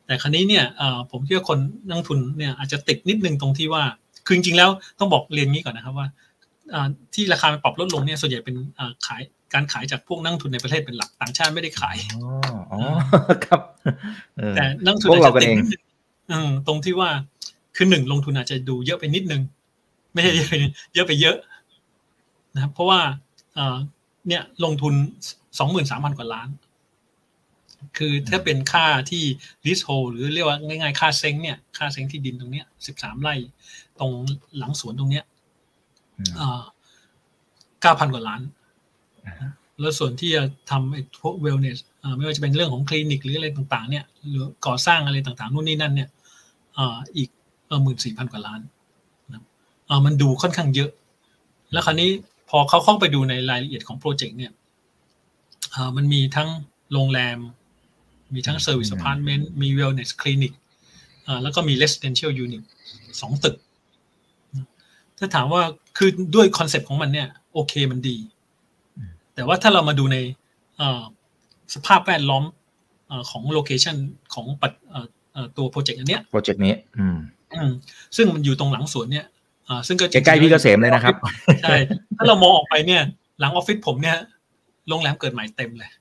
[0.06, 0.66] แต่ครั้นี้เนี่ย
[1.12, 3.84] ผมคิดว่าคนนักทุนเนี่ยอาจจะติดนิดนึงตรงที่ว่า
[4.26, 4.70] คือจริงๆแล้ว
[5.00, 6.08] ต้องบอกเรียนงี้ก่อนนะครับว่า
[7.14, 8.56] ที่ราคาปรับลดลงเนี่ยส่วนใหญ่เป็น
[9.06, 9.22] ขาย
[9.54, 11.98] การขายจากพวกนักทุนในประเทศเป็นหลักต่างชาติไม่ได้ขาย
[12.72, 12.80] อ๋อ
[13.46, 13.62] ครับ
[14.56, 15.78] แต่นักทุนอาจจะติดนิดนึ
[16.44, 17.10] งตรงที่ว่า
[17.76, 19.42] คือหนึ่งลงทุนอาจจะดูเยอะไปนิดนึง
[20.14, 20.54] ไม่ใช่เยอะไป
[20.94, 21.38] เยอะไปเยอะ
[22.54, 23.00] นะครับเพราะว่า
[24.28, 24.94] เนี่ยลงทุน
[25.60, 26.50] สองหมื่นสามพันกว่าล้าน
[27.98, 29.24] คือถ้าเป็นค่าที่
[29.66, 33.36] ลิสโฮหรือเรียกว่าง่ายๆ ค่าเซ้งเนี่ยค่าเซ้งที่ดินตรงเนี้ยสิบสามไร่
[34.00, 34.12] ตรง
[34.58, 35.26] หลังสวนตรงเนี้ย
[37.82, 38.42] เก้าพันกว่าล้าน
[39.80, 41.80] แล้วส่วนที่จะทำไอ้พวก wellness
[42.18, 46.10] ไม่ว่าจะเป็นเรื่องของคลินิกหรืออะไรต่างๆเนี่ยหรือก่อสร้างอะไรต่างๆนู่นนี่นั่นเนี่ย
[47.18, 47.30] อีก
[47.84, 48.62] หมื่นสี่พันกว่าล้าน
[49.34, 49.42] นะ
[50.06, 50.92] มันดูค่อนข้างเยอะ
[51.72, 52.10] แล้วคราวนี้
[52.50, 54.52] พอเขาเข้าไปดูในรายละเอียดของโปรเจกต์เนี่ย
[55.96, 56.50] มันมีทั้ง
[56.94, 57.38] โรงแรม
[58.34, 60.54] มีทั้ง service apartment มี wellness คลินิก
[61.44, 62.64] แล้วก็มี residential unit
[63.22, 63.56] สองตึก
[65.18, 65.62] ถ้าถามว่า
[65.98, 68.18] คือด้วยคอนเซปต์ของมันเนี่ยโอเคมันดี
[69.36, 70.18] แต่ว่าถ้าเรามาดูใน
[71.74, 72.44] สภาพแวดล้อม
[73.30, 73.96] ของ location
[74.34, 74.48] ของ
[75.58, 77.18] ตัวโปรเจกต์อันเนี้ยโปรเจกต์นี้ อืม
[78.16, 79.26] ซึ่งมันอยู่ตรงหลังสวนเนี่ย
[79.88, 81.16] ซึ่งก็ใกล้ๆพี่เกษมเลยนะครับ
[81.62, 81.76] ใช่
[82.18, 83.02] ถ้าเรามองออกไปเนี่ย
[83.40, 84.18] หลังออฟฟิศผมเนี่ย
[84.90, 85.92] โรงแรมเกิดใหม่เต็มเลย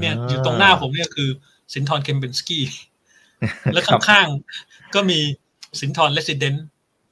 [0.00, 1.28] เนี่ยอยู่ตรงหน้าผมเนี่ยคือ
[1.74, 2.64] สินธรเคมปินสกี้
[3.72, 5.18] แล้วข้างๆก็มี
[5.80, 6.66] สินธรเรสซิเดนซ์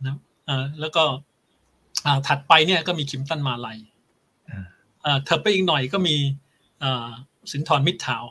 [0.07, 0.17] นะ
[0.49, 1.03] อ่าแล้วก็
[2.07, 3.90] อ่าถัดไปเนี่ยก็มีคิมป์ตันมาลัยอ่า
[5.25, 6.17] เถิบไปอีกหน่อยก็มี
[6.83, 7.09] อ่า
[7.53, 8.25] สินธรมิดทาวน์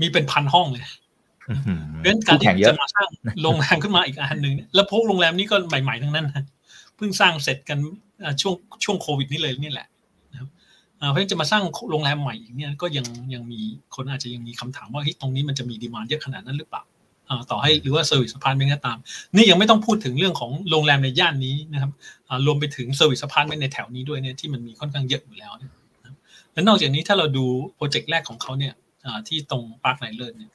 [0.00, 3.08] มีเป็นพันห้องเลยเพราะฉะนั้นการที่จะมาสร้าง
[3.42, 6.26] โรงแรมขึ้นมาอีกอันหนึ่งแล้วพวกโรงแรมนี้ก็ใหม่ๆทั้งนั้น
[6.96, 7.78] เพิ่งสร้างเสร็จกัน
[8.40, 8.54] ช่วง
[8.84, 9.88] ช่วงโควิดนี่เลยนี่แหละ
[11.08, 13.60] เพราะฉะนั้นจะมาสร้างโรงแรมใหม่อีกเนี่ยก็ยังยังมี
[13.94, 16.82] คนอาจจะยังมีคำถามว่าตรงนี้มันจะมี demand เยอะขนาดนั้นหรือเปล่า
[17.50, 18.98] ต่อให้หรือว่า service apartment ก็ตาม
[19.34, 21.90] นี่ยังไม่ต้องพูดถึงเรื่องของโรงแรมในย่านนี้นะครับ
[22.46, 25.52] รวมไปถึง service apartment ในแถวนี้ด้วยเนี่ยที่มันมีค่อนข้างเยอะอยู่แล้ว
[26.52, 27.44] และนอกจากนี้ถ้าเราดู
[27.76, 28.74] โปรเจกต์แรกของเขาเนี่ย
[29.28, 30.52] ที่ตรงปาร์คนายเลิศเนี่ย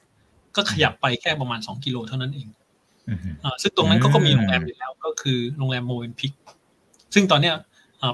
[0.56, 2.48] ก็ขยับไปแค่ประมาณสองกิโลเท่านั้นเอง
[3.62, 6.32] ซึ่งตรงนั้นเขาก็มีโรงแรมอยู่แล้วก็คือโรงแรมโมเวนพิก
[7.14, 7.54] ซึ่งตอนเนี้ย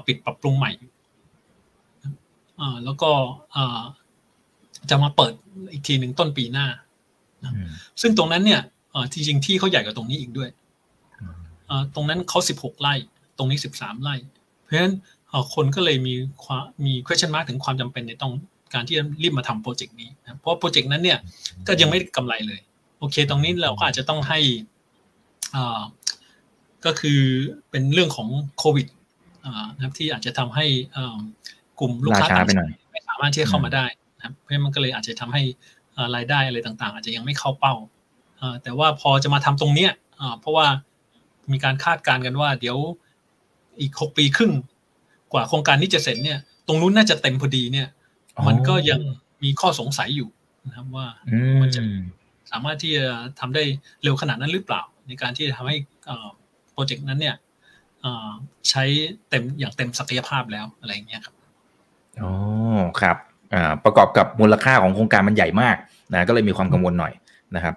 [0.07, 0.71] ปิดปรับปรุงใหม่
[2.85, 3.11] แล้วก็
[4.89, 5.33] จะมาเปิด
[5.71, 6.67] อีกทีหนึ่งต้นปีหน้า
[8.01, 8.61] ซึ่งตรงนั้นเนี่ย
[9.13, 10.49] จริงๆที่เขาใหญ่กว่าตรงนี้อีกด้วย
[11.95, 12.93] ตรงนั้นเขาสิบหกไร่
[13.37, 14.15] ตรงนี้สิบสามไร่
[14.63, 14.95] เพราะฉะนั้น
[15.53, 16.13] คนก็เลยมี
[16.43, 18.33] ความมี question mark ถึงความจำเป็นในต้อง
[18.73, 21.19] การที่จะรีบมาทำโปรเจกต์นี้นะเพราะโปรเจกต์นั้นเนี่ย
[21.67, 22.61] ก็ยังไม่กำไรเลย
[22.99, 24.39] โอเค ตรงนี้เราก็อาจจะต้องให้
[26.85, 27.19] ก็คือ
[27.69, 28.87] เป็นเรื่องของโควิด
[29.75, 30.65] นะครับที่อาจจะทำให้
[31.79, 33.85] กลุ่มลูกค้าต่างชาติไม่สามารถที่จะเข้ามาได้
[34.17, 35.43] นะครับเพราะมันก็เลยอาจจะทำให้
[36.15, 37.75] รายได้อะไรต่างๆ อาจจะยังไม่เข้าเป้า
[38.63, 39.91] แต่ว่าพอจะมาทำตรงเนี้ย
[40.39, 40.67] เพราะว่า
[41.51, 42.77] มีการคาดการณ์กันว่า เดี๋ยว
[43.81, 44.51] อีกหกปีครึ่ง
[45.33, 47.87] กว่าโครงการนี้จะเสร็จเนี่ย ตรงนู้นน่าจะเต็มพอดีเนี่ย
[48.47, 48.99] มันก็ยัง
[49.43, 50.29] มีข้อสงสัยอยู่
[50.65, 51.07] นะครับว่า
[51.61, 51.81] มันจะ
[52.51, 53.05] สามารถที่จะ
[53.39, 53.63] ทำได้
[54.03, 55.77] เร็วขนาดนั้นหรือเปล่า ในการที่จะทำให้
[56.71, 57.35] โปรเจกต์นั้นเนี่ย
[58.69, 58.83] ใช้
[59.29, 61.35] เต็มอย่างเต็มศักยภาพแล้วอะไรอย่างเงี้ยครับ
[62.21, 62.31] อ๋อ
[62.99, 63.17] ครับ
[63.85, 65.75] ประกอบกับมูลค่าของโครงการมันใหญ่มาก
[66.13, 67.13] นะก็เลยมีความกังวลหน่อย
[67.55, 67.73] นะครับ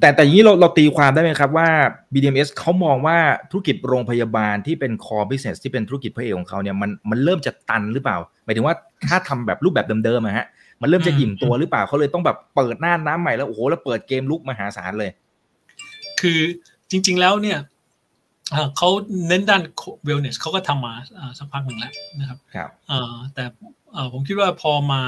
[0.00, 1.68] แต่แต่อย่างนี้เราเราตีความได้ไหมครับว่า
[2.12, 3.16] BDMS เขามองว่า
[3.50, 8.74] ธุรกิจโรงพยาบาลที่เป็น core business ที่เป็นธุรกิจพระเอกของเขาเนี่ยมันมันเริ่มจะตันหรือเปล่าหมายถึงว่า
[9.08, 10.46] ถ้าทำแบบรูปแบบเดิมๆอะฮะ
[10.82, 15.10] มันเริ่มจะอิ่มตัวหรือเปล่าเขาเลยต้องแบบเปิดหน้าน้ำใหม่แล้วโอ้โหแล้วเปิดเกมลุกมหาศาลเลย
[16.20, 16.40] คือ
[16.90, 17.58] จริง ๆแล้วเนี่ย
[18.76, 18.88] เขา
[19.28, 19.62] เน้นด้าน
[20.06, 20.94] wellness เขาก็ทำมา
[21.38, 22.70] สักพักหนึ่งแล้วนะครับครับ
[23.34, 23.44] แต่
[24.12, 25.00] ผมคิดว่าพอมา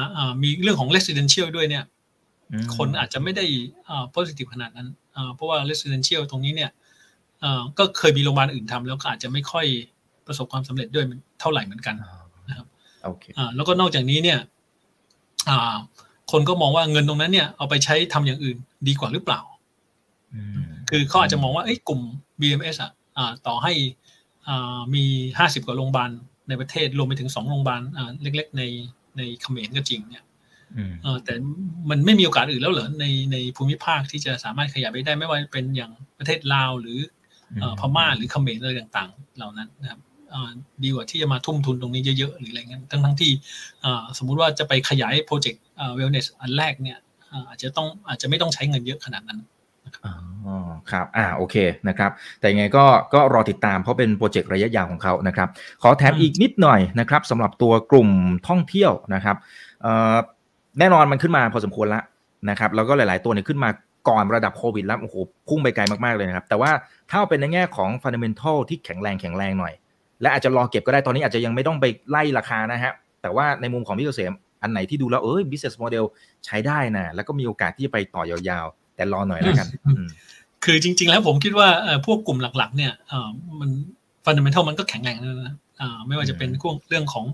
[0.42, 1.84] มีเรื่องของ residential ด้วยเนี่ย
[2.76, 3.44] คนอาจจะไม่ได้
[4.14, 4.88] positive ขนาดนั้น
[5.34, 6.70] เพราะว่า residential ตรงนี้เนี่ย
[7.78, 9.66] ก็เคยมีโรงพยาบาลอื่นทำแล้วก็อาจจะไม่ค่อย
[10.26, 11.04] ประสบความสำเร็จด้วย
[11.40, 11.96] เท่าไหร่เหมือนกัน
[12.48, 12.66] นะครับ
[13.56, 14.38] แล้วก็นอกจากนี้เนี่ย
[16.32, 18.56] คนก็มองว่าเงินตรงนั้นเนี่ยเอาไปใช้ทำอย่างอื่น
[18.88, 19.40] ดีกว่าหรือเปล่า
[20.90, 22.00] คือเขาอาจจะมองว่ากลุ่ม
[22.40, 22.92] BMS อะ
[23.46, 23.72] ต่อให้
[24.94, 25.04] มี
[25.38, 26.10] ห้าสิบกว่าโรงพยาบาล
[26.48, 27.82] ในประเทศรวมไปถึงสองโรงพยาบาล
[28.22, 28.62] เล็ก ๆ ใน
[29.16, 30.24] ในเขมรก็จริงเนี่ย
[31.24, 31.34] แต่
[31.90, 36.98] มันไม่มีโอกาสอื่นแล้วเหรอในในภูมิภาคที่จะสามารถขยายไปได้ไม่ว่าเป็นอย่างประเทศลาวหรือ
[37.80, 40.00] พม่าหรือเขมรอะไรต่าง ๆ เหล่านั้นนะครับ
[40.82, 43.30] ดีกว่าที่จะมาทุ่มทุนตรงนี้เยอะๆหรืออะไรเงี้ยทั้งทั้งที่
[44.18, 45.62] สมมุติว่าจะไปขยายโปรเจกต์
[45.94, 46.98] wellness อันแรกเนี่ย
[47.48, 49.38] อาจจะต้องอาจจะไม่ต้องใช้เงินเยอะขนาดนั้น
[50.04, 51.56] อ๋อครับ อ่า โอเค
[51.88, 52.10] นะครับ
[52.40, 55.48] แต่ยังไงก็ ก็รอติดตาม เพราะเป็นโปรเจกต์ระยะยาวของเขานะครับ
[55.82, 58.08] ขอแถมอีกนิดหน่อยนะครับสำหรับตัวกลุ่ม
[58.48, 59.36] ท่องเที่ยวนะครับ
[59.82, 60.16] เอ่อ
[60.78, 62.02] แน่นอนมันขึ้นมาพอสมควรแล้ว
[62.50, 63.70] นะครับ แล้วก็หลาย ๆ ตัวเนี่ยขึ้นมา
[64.08, 65.14] ก่อนระดับโควิดแล้ว โอ้โห
[65.48, 66.70] พุ่งไปไกลมาก ๆ เลยนะครับ แต่ว่า
[67.10, 69.74] ถ้าเป็นในแง่ของฟันเดเมนทัลที่แข็งแรงแข็งแรงหน่อย
[70.22, 76.04] และอาจจะรอเก็บก็ได้ ตอนนี้อาจจะยังไม่ต้องไปไล่ราคานะฮะ แต่ว่าในมุมของพี่เกษม อันไหนที่ดูแล้ว เอ้ย business model
[76.46, 79.68] ใช้ได้นะ แล้วก็มีโอกาสที่จะไปต่อยาวๆ แต่รอหน่อยแล้วกัน
[80.64, 81.68] คือจริง ๆ แล้วผมคิดว่า
[82.06, 82.92] พวกกลุ่มหลัก ๆ เนี่ย
[83.60, 83.70] มัน
[84.24, 85.54] ฟันเดเมนทัลมันก็แข็งแรงนะ
[86.06, 86.50] ไม่ว่าจะเป็น
[86.88, 87.24] เรื่องของ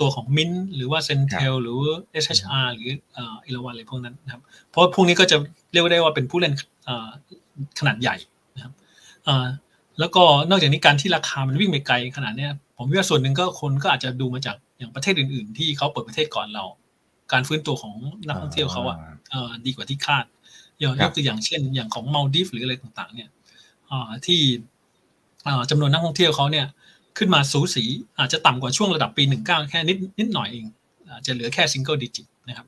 [0.00, 1.78] ตัวของมินหรือว่าเซนเทลหรือ
[2.24, 5.36] SHR หรือเอราวันอะไรพวกนั้นนะครับ เพราะพวกนี้ก็จะ
[5.72, 6.54] เรียกได้ว่าเป็นผู้เล่น
[7.78, 8.16] ขนาดใหญ่
[8.56, 8.72] นะครับ
[9.98, 12.46] แล้วก็นอกจากนี้การที่ราคามันวิ่งไปไกลขนาดนี้
[12.76, 16.64] ผมว่าส่วนหนึ่งก็คนก็อาจจะดูมาจากอย่างประเทศอื่น ๆ ที่เขาเปิดประเทศก่อนเรา
[17.32, 17.94] การฟื้นตัวของ
[18.26, 18.96] นักท่องเที่ยวเขาอะ
[19.66, 20.37] ดีกว่าที่คาดอ
[20.82, 23.28] ย่างยกตัวอย่างเช่น อย่างของมาลดีฟหรืออะไรต่างๆ เนี่ย
[24.26, 24.40] ที่
[25.70, 26.66] จำนวนนักท่องเที่ยวเขาเนี่ย
[27.18, 27.84] ขึ้นมาสูสี
[28.18, 30.66] อาจจะต่ำกว่าช่วงระดับปีหนึ่งเก้าแค่นิดนิดหน่อยเอง
[31.10, 32.66] อาจจะเหลือแค่ซิงเกิลดิจิตนะครับ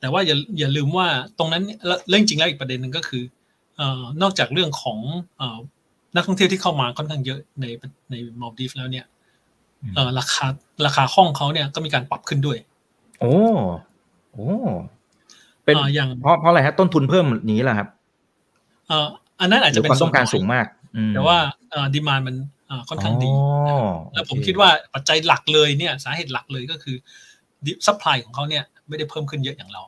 [0.00, 1.06] แต่ว่าอย่าอย่าลืมว่า
[1.38, 1.64] ตรงนั้น
[2.08, 3.22] เรื่องจริงแล้วอีกประเด็นหนึ่งก็คือ
[4.22, 4.98] นอกจากเรื่องของ
[6.16, 7.64] นักท่องเที่ยวที่เข้ามาค่อนข้างเยอะใน
[8.10, 9.06] ในมาลดีฟแล้วเนี่ย
[10.18, 10.46] ราคา
[10.86, 12.58] ราคาห้องเขาเนี่ยก็มีการปรับขึ้นด้วย
[13.20, 13.34] โอ้
[14.32, 14.48] โอ้
[15.70, 17.88] เป็นอย่างเพราะเพราะอะไรฮะต้นทุนเพิ่มนี้แหละครับ
[19.40, 20.66] อันนั้นอาจจะเป็นต้องการสูงมาก
[21.14, 21.36] แต่ว่า
[21.94, 22.36] demand มัน
[22.88, 23.30] ค่อนข้างดี
[24.14, 26.96] แล้วผมคิดว่าปัจจัยหลักเลยเนี่ยสาเหตุหลักเลยก็คือ
[27.86, 29.82] supply ของเขาเนี่ยไม่ได้เพิ่มขึ้นเยอะอย่างเรา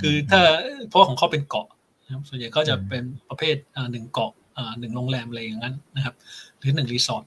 [0.00, 0.40] คือถ้า
[0.88, 1.66] เพราะของเขาเป็นเกาะ
[2.04, 3.56] นะครับส่วนใหญ่ก็จะเป็นประเภท
[3.92, 4.32] หนึ่งเกาะ
[4.78, 6.14] หนึ่งโรงแรมอะไรอย่างนั้นนะครับ
[6.58, 7.24] หรือหนึ่งรีสอร์ท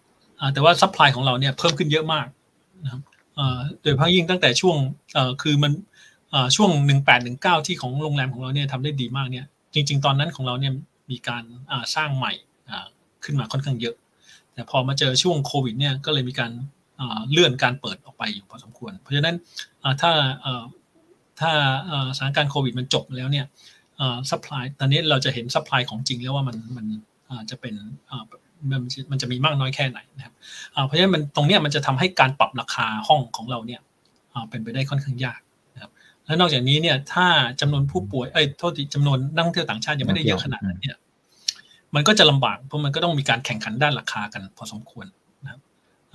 [0.54, 2.28] แต่ว่า supply ของเราเนี่ยเพิ่มขึ้นเยอะมาก
[2.84, 3.02] นะครับ
[3.82, 4.78] โดยเฉพาะยิ่งตั้งแต่ช่วง
[5.42, 5.72] คือมัน
[6.56, 10.74] ช่วงหนึ่งแปดหนึ่งเก้าที่ของโรงแรมของเราเนี่ยทำได้ดีมากเนี่ยจริง ๆ ตอนนั้นของเราเนี่ย
[11.12, 11.44] มีการ
[11.96, 12.34] สร้างใหม่
[13.24, 13.96] ขึ้นมาค่อนข้างเยอะ
[14.54, 16.52] แต่พอมาเจอช่วงโควิดเนี่ยก็เลยมีการ
[17.32, 19.36] เลื่อนการเปิดออกไปอยู่พอสมควร เพราะฉะนั้น
[20.02, 20.12] ถ้า
[21.40, 21.52] ถ้า
[22.18, 23.46] สถานการณ์โควิดมันจบแล้วเนี่ย
[24.30, 26.86] supply ตอนนี้เราจะเห็น supply ของจริงแล้วว่ามันมัน
[27.50, 27.76] จะเป็น
[29.12, 30.34] มันจะมีมากน้อยแค่ไหนนะครับ
[30.86, 33.82] เพราะฉะนั้นมันตรงนี้มันจะทำให้การปรับราคาห้องของเราเนี่ย
[34.50, 35.40] เป็นไปได้ค่อนข้างยาก
[36.32, 37.28] แล้วนอกจากนี้เนี่ย ถ้า
[37.62, 40.98] จำนวนผู้ป่วยเอ้ยโทษทีจำนวนนักท่องเที่ยวต่างชาติยังไม่ได้เยอะขนาดนั้นเนี่ย
[41.96, 45.06] มันก็จะลำบากเพราะมันก็ต้องมีการแข่งขันด้านราคากันพอสมควร
[45.44, 45.60] นะครับ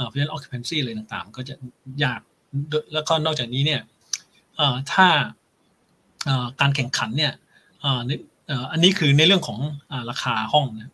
[0.06, 1.54] เพราะฉะนั้น occupancy เลยต่างๆ ก็จะ
[2.04, 2.20] ยาก
[2.92, 3.80] แล้วก็นอกจากนี้เนี่ย
[4.92, 5.06] ถ้า
[6.60, 7.32] การแข่งขันเนี่ย
[8.72, 9.58] อันนี้คือในเรื่องของ
[10.10, 10.92] ราคาห้องนะ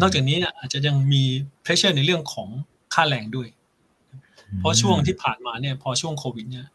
[0.00, 1.22] นอกจากนี้อาจจะยังมี
[1.62, 2.48] pressure ในเรื่องของ
[2.94, 3.48] ค่าแรงด้วย
[4.58, 6.66] เพราะช่วงที่ผ่านมาเนี่ยพอช่วงโควิดเนี่ย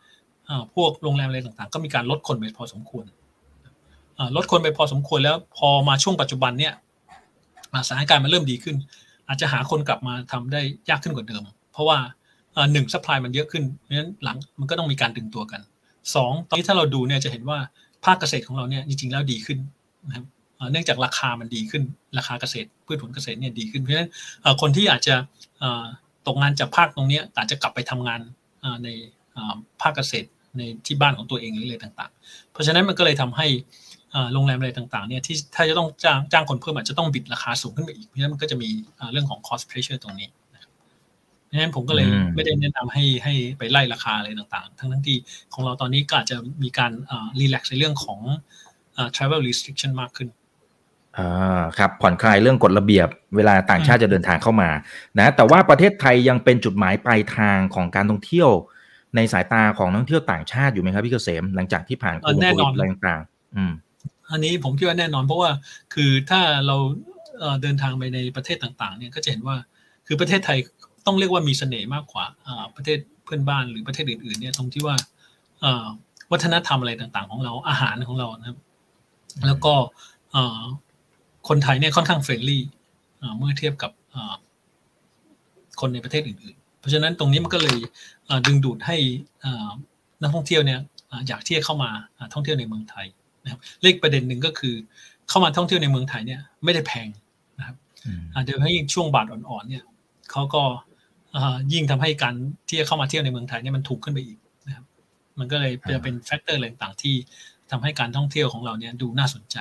[0.76, 3.06] พวกโรงแรมอะไรต่างๆ ก็มีการลดคนไปพอสมควร
[4.36, 6.74] ลดคนไปพอสมควรแล้วพอมาช่วงปัจจุบันเนี่ย
[7.88, 8.76] สถานการณ์มันเริ่มดีขึ้น
[9.28, 11.98] อาจจะหาคนกลับมาทำได้ยากขึ้นกว่าเดิม เพราะว่า
[12.74, 15.62] หนึ่ง supply มันเยอะขึ้นเพราะฉะนั้นหลังมันก็ต้องมีการดึงตัวกัน
[16.16, 17.60] สองตอนนี้ถ้าเราดูเนี่ยจะเห็นว่า
[18.06, 19.60] ภาคเกษตรของเราเนี่ยจริงๆแล้วดีขึ้น
[20.08, 20.26] นะครับ
[20.72, 21.84] เนื่องจากราคามันดีขึ้น
[22.18, 24.10] ราคาเกษตรพืชผลเกษตรเนี่ยดีขึ้นเพราะฉะนั้น
[24.62, 25.16] คนที่อาจจะ
[26.28, 28.22] ตกงานจากภาคตรงนี้อาจจะกลับไปทำงาน
[28.84, 28.90] ใน
[29.82, 30.28] ภาคเกษตร
[30.60, 33.48] ในที่บ้านของตัวเองหรืออะไรต่างๆ เพราะฉะนั้นมันก็เลยทำให้
[34.34, 38.70] โรงแรมอะไรต่างๆเนี่ยที่ถ้าจะต้องจ้างจ้างคนเพิ่มอาจจะต้องบิดราคาสูงขึ้นไปอีกเพราะฉะนั้นมันก็จะมี
[39.12, 40.30] เรื่องของ cost pressure ตรงนี้
[41.46, 45.18] เพราะฉะนั้นผมก็เลยไม่ได้แนะนำให้ให้ไปไล่ราคาอะไรต่างๆ ทั้งทั้งที่
[45.54, 46.92] ของเราตอนนี้ก็อาจจะมีการ
[47.40, 48.20] รีแลกซ์ในเรื่องของ
[49.16, 50.30] travel restriction มากขึ้น
[51.18, 54.70] อ่าครับผ่อนคลายเรื่องกฎระเบียบเวลาต่างชาติจะเดินทางเข้ามา
[55.18, 58.50] นะแต่ว่าประเทศไทยยังเป็นจุดหมายปลายทางของการท่องเที่ยว
[59.16, 62.44] ในสายตาของนักท่องเที่ยวต่างชาติอยู่ไหมครับพี่เกษมหลังจากที่ผ่านโควิด
[62.74, 63.74] อะไรต่างๆอืม
[64.32, 65.52] อันนี้ผมคิดว่าแน่นอนเพราะว่า
[65.94, 66.78] คือถ้าเรา
[67.62, 69.56] เดินทางไปในประเทศต่างๆ เนี่ยก็จะเห็นว่า
[70.08, 70.58] คือประเทศไทย
[71.06, 72.26] ต้องเรียกว่ามีเสน่ห์มากกว่า
[72.76, 74.96] ประเทศเพื่อนบ้านหรือประเทศอื่นๆเนี่ยตรงที่ว่า
[76.32, 78.58] วัฒนธรรมอะไรต่างๆ ของเราอาหารของเรานะครับ
[79.48, 79.74] แล้วก็
[81.48, 82.64] คนไทยเนี่ยค่อนข้าง friendly
[83.38, 83.92] เมื่อเทียบกับ
[85.82, 87.78] คนในประเทศอื่นๆ เพราะฉะนั้นตรงนี้มันก็เลย
[88.48, 88.98] ดึงดูดให้
[90.22, 90.80] นักท่องเที่ยวเนี่ย
[91.28, 91.90] อยากที่จะเข้ามา
[92.34, 93.06] ท่องเที่ยวในเมืองไทย
[93.44, 94.76] นะครับอีกประเด็นหนึ่งก็คือ
[95.30, 97.08] เข้ามาท่องเที่ยวในเมืองไทยเนี่ยไม่ได้แพง
[97.60, 97.76] นะครับ
[98.46, 99.84] โดยเฉพาะยิ่งช่วงบาทอ่อนๆเนี่ย
[100.32, 100.64] เขาก็
[101.74, 102.36] ยิ่งทำให้การ
[102.68, 104.86] ที่จะเข้ามาเที่ยวในเมืองไทยเนี่ยมันถูกขึ้นไปอีกนะครับ
[105.40, 107.16] มันก็เลยจะเป็น factor อะไรต่างๆที่
[107.72, 109.58] ทำให้การท่องเที่ยวของเราเนี่ยดูน่าสนใจ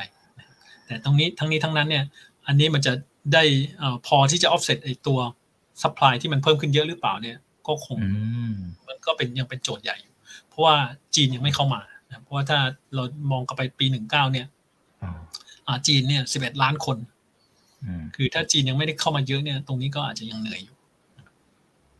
[0.86, 2.04] แต่ตรงนี้ทั้งนี้ทั้งนั้นเนี่ย
[2.46, 2.92] อันนี้มันจะ
[3.34, 3.44] ได้
[4.06, 5.18] พอที่จะ offset ไอตัว
[5.82, 7.98] supply ที่มันเพิ่มขึ้นเยอะหรือเปล่าเนี่ย ก็คง
[8.88, 10.14] มันก็เป็นยังเป็นโจทย์ใหญ่อยู่
[10.48, 10.76] เพราะว่า
[11.14, 11.80] จีนยังไม่เข้ามา
[12.22, 12.58] เพราะว่าถ้า
[12.94, 14.46] เรามองกลับไปปีหนึ่งเก้าเนี่ย
[15.86, 16.96] จีนเนี่ยสิบเอ็ดล้านคน
[18.16, 20.76] คือถ้าจีนยังไม่ได้เข้ามาเยอะเนี่ย ตรงนี้ก็อาจจะยังเหนื่อยอยู่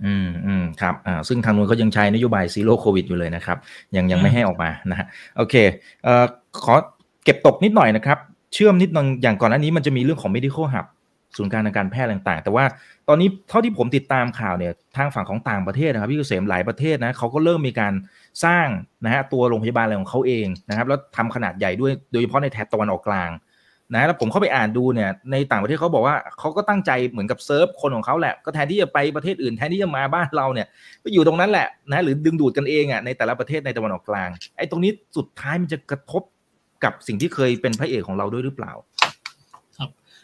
[0.04, 3.58] อืมอืมครับอ่าซึ่งทางนู้นเขายังใช้นโยบายซีโร่โควิดอยู่เลยนะครับ
[3.96, 5.06] ยังยังไม่ให้ออกมานะฮะ
[5.36, 5.54] โอเค
[6.04, 6.24] เอ่อ
[6.64, 6.74] ขอ
[7.24, 8.18] เก็บตกนิดหน่อยนะครับ
[8.54, 10.86] เชื่อมนิดนึงอย่างก่อนหน้านี้มันจะมีเรื่องของ medical hub
[11.36, 12.64] ศูนย์การทางการแพทย์ต่างๆ แต่ว่า
[13.08, 17.94] ตอนนี้เท่าที่ผมติดตามข่าวเนี่ยทางฝั่งของต่างประเทศนะครับพี่เกษมหลายประเทศนะเขาก็เริ่มมีการ
[18.44, 18.66] สร้าง
[19.04, 23.30] นะฮะตัวโรงพยาบาลอะไรของเขาเองนะครับแล้วทำขนาดใหญ่ด้วยโดยเฉพาะในแถบตะวันออกกลาง
[23.94, 30.66] นะแล้วผมเข้าไปอ่านดูเนี่ยในต่างประเทศเขาบอกว่าเขาก็ตั้งใจเหมือนกับเซิร์ฟคนของเขาแหละก็แทนที่จะไปประเทศอื่นแทนที่จะมาบ้านเราเนี่ย
[31.02, 36.22] ก็อยู่ตรงนั้นแหละนะหรือดึงดูดกันเองอะในแต่ละประเทศในตะวันออกกลางไอ้ตรงนี้สุดท้ายมันจะกระทบ
[36.84, 38.72] กับสิ่งที่เคยเป็นพระเอกของเราด้วยหรือเปล่า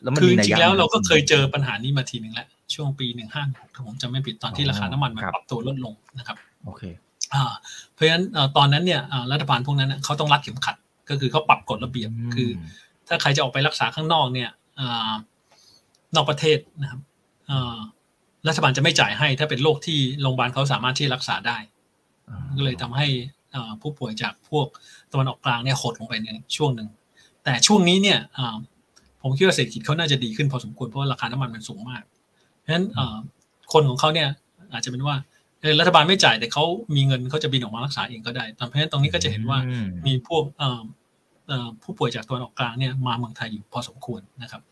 [0.04, 3.44] แล้วมันคือมีจนัยริงยะๆแล้วเราก็เคยเจอปัญหานี้มาทีหนึ่งแล้วช่วงปีหนึ่งห้า
[3.74, 6.82] ถ้าผมจำไม่ผิดตอนที่ราคาน้ำมันมันครับปรับตัวลดลงนะครับโอเค
[7.34, 7.44] อ่า
[7.92, 10.76] เพราะฉะนั้นเอ่อตอนนั้นเนี่ยอ่ารัฐบาลพวกนั้นเนยเขาต้องรัดเข็มขัด
[11.10, 12.50] ก็คือเขาปรับกฎระเบียบคือ
[13.08, 14.50] ถ้าใครจะออกไปรักษาข้างนอกเนี่ย
[14.80, 15.12] อ่า
[16.16, 17.00] นอกประเทศนะครับ
[17.50, 17.78] อ่า
[18.48, 21.58] รัฐบาลจะไม่จ่ายให้ ถ้าเป็นโรคที่โรงพยาบาลเขาสามารถที่รักษาได้
[22.56, 23.06] ก็เลยทำให้
[23.54, 24.66] อ่าผู้ป่วยจากพวก
[25.12, 26.88] ตะวันออกกลางเนี่ยหดลงไปในช่วงหนึ่ง
[27.44, 28.56] แต่ช่วงนี้เนี่ยอ่า
[29.24, 32.02] ผมคิดว่าเศรษฐกิจเขาน่าจะดีขึ้นพอสมควรเพราะว่าราคาน้ำมันมันสูงมาก
[32.60, 33.16] เพราะฉะนั้นอ่า
[33.72, 34.28] คนของเขาเนี่ย
[34.72, 35.16] อาจจะเป็นว่า
[35.60, 36.64] เออรัฐบาลไม่จ่ายแต่เขา
[36.96, 40.82] มีเงินเขาจะบินออกมารักษาเองก็ได้เพราะฉะนั้นตรงนี้ก็จะเห็นว่าอืมมีพวกเอ่อ
[41.48, 44.62] เอ่อผู้ป่วยจากตะวันออกกลางเนี่ยมาเมืองไทยอยู่พอสมควรนะครับ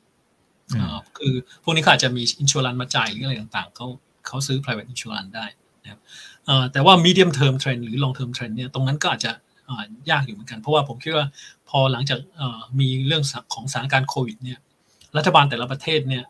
[0.70, 1.34] อืมเอ่อคือ
[1.64, 3.86] พวกนี้เขาอาจจะมีอินชัวรันมาจ่ายหรืออะไรต่างๆเขา
[4.26, 5.46] เขาซื้อ private insurance ได้
[5.82, 6.00] นะครับ
[6.46, 9.32] เอ่อแต่ว่า medium term trend หรือ long term trend เนี่ยตรงนั้นก็อาจจะ
[9.66, 9.74] เอ่
[10.08, 11.26] อยากอยู่เหมือนกัน เพราะว่าผมคิดว่า
[11.72, 12.18] พอหลังจาก
[12.80, 13.22] มีเรื่อง
[13.54, 14.58] ของสถานการณ์โควิดเนี่ย
[15.16, 16.24] รัฐบาลแต่ละประเทศเนี่ย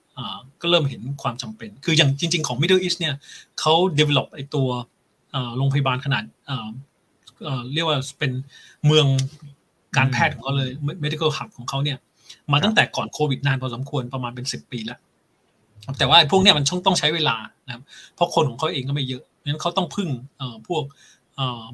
[0.61, 3.15] ก็เริ่มเห็นความจำเป็น คืออย่างจริง ๆ ของ Middle East เนี่ย
[3.61, 4.69] เขา develop ไอตัว
[5.57, 6.25] โรงพยาบาลขนาด
[7.73, 8.33] เรียกว่าเป็น
[8.87, 9.07] เมือง
[9.97, 10.71] การแพทย์ของเขาเลย
[11.05, 11.99] medical hub ของเขาเนี่ย
[12.53, 14.99] มาตั้งแต่ก่อนโควิดนานพอสมควรประมาณเป็นสิบปีแล้ว
[15.99, 17.37] แต่ว่าพวกเนี้ยมันต้องต้องใช้เวลา
[17.67, 17.83] นะครับ
[18.15, 20.09] เพราะคนของเขาเองก็ไม่เยอะเพราะฉะนั้นเขาต้องพึ่ง
[20.69, 20.83] พวก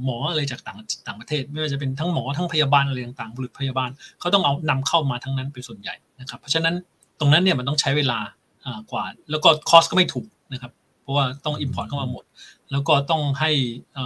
[0.04, 3.90] หมออะไรจากต่างต่างประเทศ ไม่ว่าจะเป็นทั้งหมอทั้งพยาบาลอะไรต่างๆบุรุษพยาบาล
[4.20, 6.74] เขาต้องเอานำเข้ามาทั้งนั้นเป็นส่วนใหญ่นะครับเพราะฉะนั้น
[7.20, 8.18] ตรงนั้นเนี่ยมันต้องใช้เวลา
[8.66, 12.24] อ่ากว่า แล้วก็ cost ก็ไม่ถูกนะครับเพราะว่าต้อง import เข้ามาหมด
[12.70, 13.50] แล้วก็ต้องให้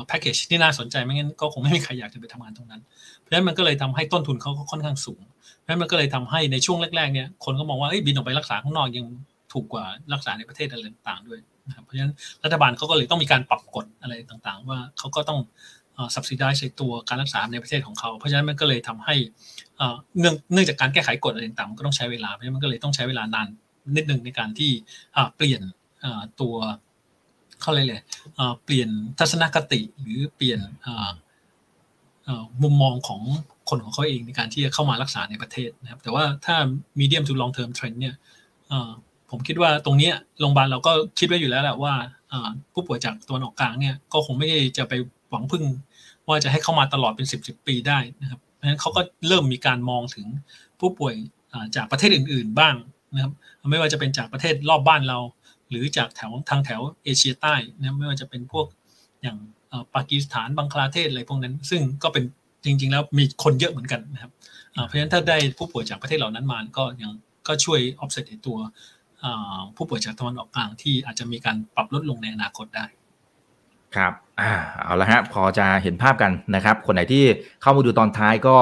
[0.07, 2.83] แพ็กเกจที่น่าสนใจไม่งั้นก็คงไม่มีใครอยากจะไปทำงานตรงนั้น
[3.19, 5.23] เพราะฉะนั้นมันก็เลยทำให้ต้นทุนเขาก็ค่อนข้างสูง
[5.59, 9.07] เพราะฉะนั้นมันก็เลยทำให้ในช่วงแรกๆเนี่ยคนก็มองว่าเอ้ยบินออกไปรักษาข้างนอกยัง
[9.53, 11.52] ถูกกว่ารักษาในประเทศอะไรต่างๆด้วยนะครับ
[11.85, 15.41] เพราะฉะนั้นรัฐบาลเขาก็เลยต้องมีการปรับกฎอะไรต่างๆ ว่าเขาก็ต้อง
[15.95, 19.15] เอ่อ subsidize ตัวการรักษาในประเทศของเขา เพราะฉะนั้นมันก็เลยทำให้
[20.19, 23.47] เนื่องเนื่องจากการแก้ไขกฎอะไรต่างๆมันก็ต้องใช้เวลาเพราะฉะนั้นมันก็เลยต้องใช้เวลานาน
[23.97, 24.71] นิดนึงในการที่
[25.37, 25.63] เปลี่ยน
[26.41, 26.55] ตัว
[27.61, 28.01] เขาเลยเลย
[28.65, 28.89] เปลี่ยน
[29.19, 30.61] ทัศนคติหรือเปลี่ยน
[32.63, 33.21] มุมมองของ
[33.71, 36.57] คนของเขาเองในการที่จะเข้ามารักษาในประเทศนะครับ แต่ว่าถ้า
[37.01, 38.15] medium to long term trend เนี่ย
[39.33, 40.11] ผมคิดว่าตรงนี้
[40.41, 41.95] โรงพยาบาลเราก็คิดไว้อยู่แล้วแหละว่า
[42.73, 44.95] ผู้ป่วยจากตัวนออกกลางเนี่ยก็คงไม่ได้จะไป
[45.31, 45.65] หวังพึ่ง
[46.29, 50.27] ว่าจะให้เข้ามาตลอดเป็น 10บสปีได้นะครับเพราะฉะนั้นเขาก็เริ่มมีการมองถึง
[50.81, 51.15] ผู้ป่วย
[51.77, 52.75] จากประเทศอื่น ๆบ้าง
[53.15, 53.33] นะครับ
[53.71, 55.19] ไม่ว่าจะเป็นจากประเทศรอบบ้านเรา
[55.71, 58.67] หรือจากแถวทางแถวเอเชียใต้นะไม่ว่าจะเป็นพวก
[59.23, 59.37] อย่าง
[59.95, 62.25] ปากีสถานบังคลาเทศอะไรพวกนั้น ซึ่งก็เป็น
[62.65, 64.33] จริง ๆ แล้วมีคนเยอะเหมือนกันนะครับ
[64.87, 67.11] เพราะฉะนั้นถ้าได้ผู้ป่วยจากประเทศเหล่านั้นมาก็ยัง
[67.49, 68.59] ก็ช่วย offset ตัว
[69.77, 72.87] ผู้ป่วยจากตะวันออกกลางที่อาจจะมีการปรับลดลงในอนาคตได้
[73.97, 74.51] ครับอ่า
[74.83, 77.25] เอาละฮะพอจะเห็นภาพกันนะครับ คนไหนที่
[77.63, 78.57] เข้ามาดูตอนท้ายก็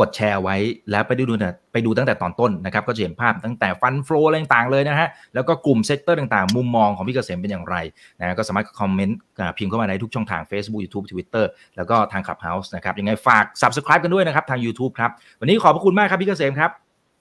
[0.00, 0.56] กดแชร์ไว้
[0.90, 7.76] แล้วไปดูนะไปดูตั้งแต่ตอนต้นนะครับ ก็จะเห็นภาพตั้งแต่ฟันฟลออะไรต่างๆเลยนะฮะแล้วก็กลุ่มเซกเตอร์ต่างๆ มุมมองของพี่เกษมเป็นอย่างไร
[8.18, 11.44] นะก็สามารถคอมเมนต์อ่าพิมพ์เข้ามาในทุกช่องทาง Facebook YouTube Twitter
[11.76, 16.70] แล้วก็ทาง Clubhouse นะครับยังไงฝาก Subscribe กันด้วยนะครับทาง YouTube ครับ วันนี้ขอบพระคุณมากครับพี่เกษมครับ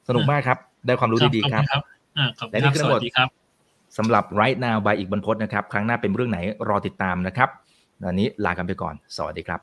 [0.08, 1.64] สนุกมากครับ ได้ความรู้ดีๆครับ
[2.20, 3.28] ขอณอ่าขอบคุณและคนี่รับคือสทั้งหมวัดสดีครับ
[3.98, 6.40] สำหรับ right now by อีกบรรพจน์นะครับ ครั้งหน้าเป็นเรื่องไหน
[6.70, 7.50] รอติดตามนะครับ
[8.04, 9.60] วันนี้ลากันไปก่อน สวัสดีครับ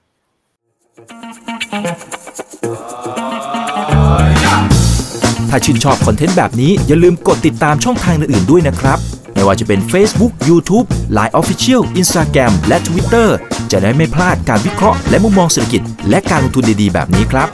[5.51, 8.99] ถ้าชื่นชอบคอนเทนต์แบบนี้ อย่าลืมกดติดตามช่องทางอื่นๆด้วยนะครับ
[9.35, 10.87] ไม่ว่าจะเป็น Facebook, YouTube,
[11.17, 13.29] Line Official, Instagram และ Twitter
[13.71, 17.49] จะได้ไม่พลาดการวิเคราะห์และมุมมองเศรษฐกิจ และการลงทุนดีๆ แบบนี้ครับ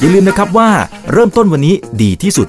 [0.00, 0.70] อย่าลืมนะครับว่า
[1.12, 2.48] เริ่มต้นวันนี้ดีที่สุด